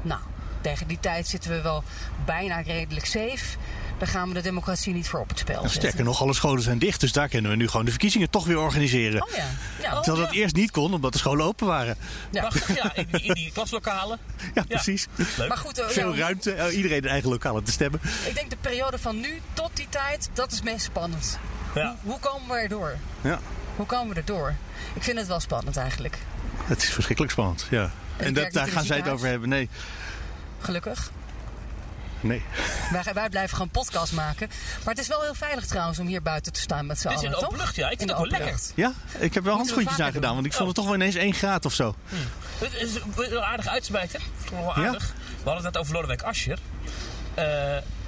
[0.01, 0.21] nou,
[0.61, 1.83] tegen die tijd zitten we wel
[2.25, 3.57] bijna redelijk safe.
[3.97, 6.61] Daar gaan we de democratie niet voor op het spel En sterker nog, alle scholen
[6.63, 9.23] zijn dicht, dus daar kunnen we nu gewoon de verkiezingen toch weer organiseren.
[9.23, 9.45] Oh ja.
[9.81, 9.99] ja.
[9.99, 11.97] Terwijl dat eerst niet kon, omdat de scholen open waren.
[12.31, 12.41] Ja.
[12.41, 14.19] Prachtig, ja, in die, in die klaslokalen.
[14.53, 15.07] Ja, precies.
[15.37, 15.47] Leuk.
[15.47, 17.99] Maar goed, eh, Veel ruimte, eh, iedereen een eigen lokalen te stemmen.
[18.25, 21.39] ik denk de periode van nu tot die tijd, dat is meest spannend.
[21.75, 21.95] Ja.
[22.03, 22.95] Hoe komen we erdoor?
[23.21, 23.39] Ja,
[23.75, 24.53] Hoe komen we erdoor?
[24.93, 26.17] Ik vind het wel spannend eigenlijk.
[26.63, 27.67] het is verschrikkelijk spannend.
[27.69, 27.91] Ja.
[28.17, 29.49] En werk dat, daar in gaan zij het over hebben.
[29.49, 29.69] Nee,
[30.59, 31.11] Gelukkig.
[32.21, 32.43] Nee.
[32.91, 34.47] Wij, wij blijven gewoon podcast maken.
[34.83, 37.17] Maar het is wel heel veilig trouwens om hier buiten te staan met z'n Dit
[37.17, 37.85] is allen, in de open lucht, ja.
[37.85, 38.73] Ik In vind de het wel open lekker.
[38.75, 38.95] lucht.
[39.15, 40.33] Ja, ik heb wel handschoentjes vaker aangedaan, doen.
[40.41, 41.95] want ik vond het toch wel ineens 1 graad of zo.
[42.57, 44.21] Het is wel aardig uitsmijten.
[44.51, 44.85] Wel Ja.
[44.85, 45.13] aardig.
[45.43, 46.59] We hadden het net over Lodewijk Asscher.
[47.33, 47.43] Eh,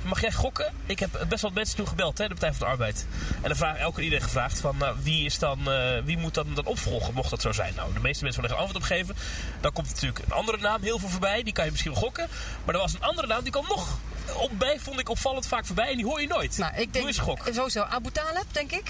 [0.03, 0.73] mag jij gokken?
[0.85, 3.05] Ik heb best wel mensen toen gebeld, hè, de Partij van de Arbeid.
[3.35, 6.47] En dan vraag elke iedereen gevraagd van nou, wie, is dan, eh, wie moet dan,
[6.53, 7.73] dan opvolgen, mocht dat zo zijn.
[7.75, 9.15] Nou, de meeste mensen willen er antwoord op geven.
[9.61, 12.27] Dan komt natuurlijk een andere naam heel veel voorbij, die kan je misschien wel gokken.
[12.65, 13.97] Maar er was een andere naam, die kwam nog
[14.33, 15.89] op bij, vond ik opvallend vaak voorbij.
[15.89, 16.57] En die hoor je nooit.
[16.57, 17.49] Nou, ik Doe denk eens gok.
[17.53, 18.89] sowieso Abu Talib, denk ik.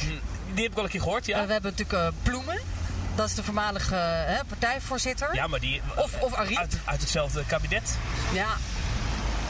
[0.54, 1.40] Die heb ik al een keer gehoord, ja.
[1.42, 2.60] Eh, we hebben natuurlijk eh, Ploemen.
[3.16, 5.36] Dat is de voormalige eh, partijvoorzitter.
[5.36, 6.58] ja, maar die Of, of Ariep.
[6.58, 7.98] uit, uit hetzelfde kabinet.
[8.34, 8.48] Ja,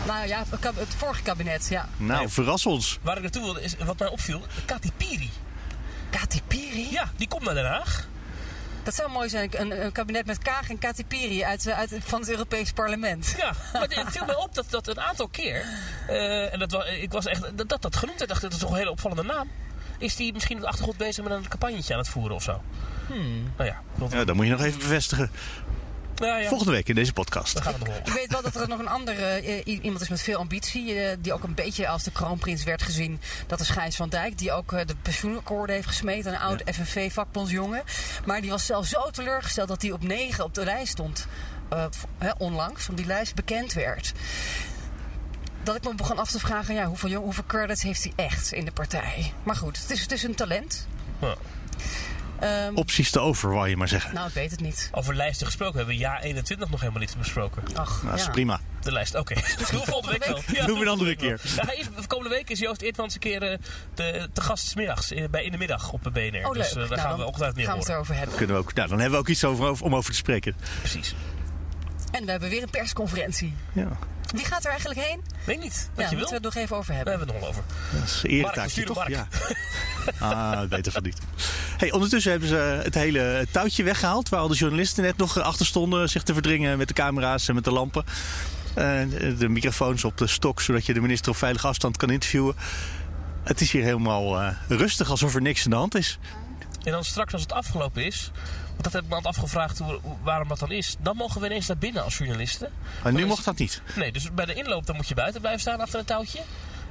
[0.09, 0.43] Nou ja,
[0.75, 1.89] het vorige kabinet, ja.
[1.97, 2.99] Nou, verras ons.
[3.01, 5.29] Waar ik naartoe wilde is, wat mij opviel, Kati Piri.
[6.09, 6.91] Kati Piri?
[6.91, 8.07] Ja, die komt naar Den Haag.
[8.83, 11.95] Dat zou mooi zijn, een, een kabinet met Kaag en Kati Piri uit, eh, uit,
[11.99, 13.33] van het Europees Parlement.
[13.37, 15.65] Ja, maar het viel mij op dat, dat een aantal keer,
[16.07, 18.57] eh, en dat, wa- ik was echt, dat dat, dat genoemd werd, dacht ik, dat
[18.59, 19.49] is toch een hele opvallende naam.
[19.97, 22.61] Is die misschien op de achtergrond bezig met een campagnetje aan het voeren of zo?
[23.07, 23.51] Hmm.
[23.57, 25.31] Nou ja, dat- Ja, dat moet je nog even bevestigen.
[26.19, 26.47] Ja, ja.
[26.47, 27.59] Volgende week in deze podcast.
[27.61, 28.05] Gaan we nog horen.
[28.05, 30.93] Ik weet wel dat er nog een andere eh, iemand is met veel ambitie.
[30.99, 33.21] eh, die ook een beetje als de kroonprins werd gezien.
[33.47, 34.37] Dat is Gijs van Dijk.
[34.37, 36.33] Die ook eh, de pensioenakkoorden heeft gesmeten.
[36.33, 37.83] Een oude FNV-vakbondsjongen.
[38.25, 41.27] Maar die was zelf zo teleurgesteld dat hij op 9 op de lijst stond.
[41.69, 41.85] eh,
[42.37, 44.13] onlangs, omdat die lijst bekend werd.
[45.63, 48.51] Dat ik me begon af te vragen, ja, hoeveel, jong, hoeveel credits heeft hij echt
[48.51, 49.33] in de partij?
[49.43, 50.87] Maar goed, het is, het is een talent.
[51.21, 51.35] Ja.
[52.39, 54.13] Ehm, Opties te over, wou je maar zeggen.
[54.13, 54.89] nou, ik weet het niet.
[54.91, 57.63] Over lijsten gesproken, hebben we jaar 21 nog helemaal niet besproken.
[57.73, 58.31] Ach, Nou, dat is ja.
[58.31, 58.59] prima.
[58.81, 59.33] De lijst, oké.
[59.71, 60.41] Doen we volgende week wel.
[60.53, 61.39] Ja, Doen we een andere keer.
[61.55, 63.57] Ja, hij is- de komende week is Joost Eertmans een keer eh,
[63.95, 66.45] de, te gast 's middags in, bij in de middag op de BNR.
[66.47, 66.83] Oh, dus leuk.
[66.83, 68.35] eh, daar Nou, gaan we dan ongetwijfeld meer gaan we het erover hebben.
[68.35, 70.55] Kunnen we ook, nou, dan hebben we ook iets over, over- om over te spreken.
[70.79, 71.13] Precies.
[72.11, 73.53] En we hebben weer een persconferentie.
[73.73, 73.87] Ja,
[74.35, 75.21] Wie gaat er eigenlijk heen?
[75.45, 75.89] Weet niet.
[75.95, 76.17] Ja, Wat je wil?
[76.17, 77.17] moeten we het nog even over Daar hebben.
[77.19, 77.99] hebben we het nog wel over.
[77.99, 78.95] dat is een eretaakje, toch?
[78.95, 79.09] Mark.
[79.09, 79.27] Ja.
[80.19, 81.17] Ah, beter van niet.
[81.77, 84.29] Hey, ondertussen hebben ze het hele touwtje weggehaald...
[84.29, 86.09] waar al de journalisten net nog achter stonden...
[86.09, 88.03] zich te verdringen met de camera's en met de lampen.
[88.73, 89.01] Eh,
[89.37, 90.61] de microfoons op de stok...
[90.61, 92.55] zodat je de minister op veilige afstand kan interviewen.
[93.43, 96.19] Het is hier helemaal eh, rustig, alsof er niks aan de hand is.
[96.83, 98.31] En dan straks als het afgelopen is,
[98.79, 100.95] want dat heb ik me altijd afgevraagd hoe, waarom dat dan is.
[100.99, 102.71] Dan mogen we ineens naar binnen als journalisten.
[103.03, 103.81] Maar nu is- mocht dat niet.
[103.95, 106.39] Nee, dus bij de inloop dan moet je buiten blijven staan achter een touwtje.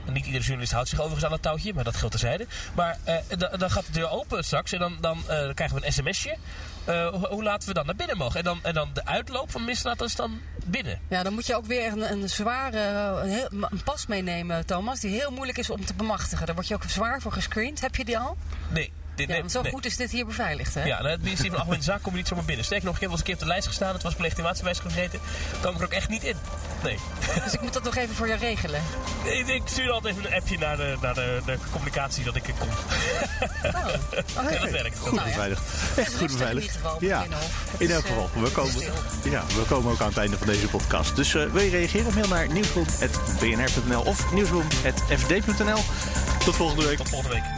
[0.06, 2.46] En niet iedere journalist houdt zich overigens aan dat touwtje, maar dat geldt terzijde.
[2.74, 5.86] Maar eh, da- dan gaat de deur open straks en dan, dan eh, krijgen we
[5.86, 6.36] een sms'je.
[6.84, 8.38] Eh, hoe, hoe laten we dan naar binnen mogen?
[8.38, 11.00] En dan, en dan de uitloop van misdaad is dan binnen.
[11.08, 12.78] Ja, dan moet je ook weer een, een zware
[13.22, 16.46] een, heel- een pas meenemen, Thomas, die heel moeilijk is om te bemachtigen.
[16.46, 17.80] Daar word je ook zwaar voor gescreend.
[17.80, 18.36] Heb je die al?
[18.68, 18.92] Nee.
[19.18, 19.72] Dit, Ja, nee, want zo nee.
[19.72, 20.84] goed is dit hier beveiligd, hè?
[20.84, 22.64] Ja, nou, het ministerie van Algemene Zaken kom je niet zomaar binnen.
[22.64, 23.92] Sterker nog, ik heb wel eens een keer op de lijst gestaan.
[23.92, 25.20] Het was op legitimatiewijs vergeten.
[25.60, 26.36] kwam ik er ook echt niet in.
[26.82, 26.98] Nee.
[27.44, 28.82] Dus ik moet dat nog even voor jou regelen.
[29.24, 32.46] Ik, ik stuur altijd even een appje naar de, naar de, de communicatie dat ik
[32.46, 32.68] er kom.
[33.62, 33.88] Oh,
[34.52, 34.98] Ja, dat werkt.
[34.98, 35.34] Goed Nou ja.
[35.34, 35.62] beveiligd.
[35.96, 36.66] Echt goed rustig in beveiligd.
[36.66, 37.24] ieder geval op Ja,
[37.78, 38.30] in elk eh, geval.
[38.42, 38.74] We komen,
[39.24, 41.16] ja, we komen ook aan het einde van deze podcast.
[41.16, 42.14] Dus eh, wil je reageren?
[42.14, 45.80] Mail naar nieuwsroom.bnr.nl of nieuwsroom.fd.nl.
[46.44, 46.96] Tot volgende week.
[46.96, 47.57] Tot volgende week.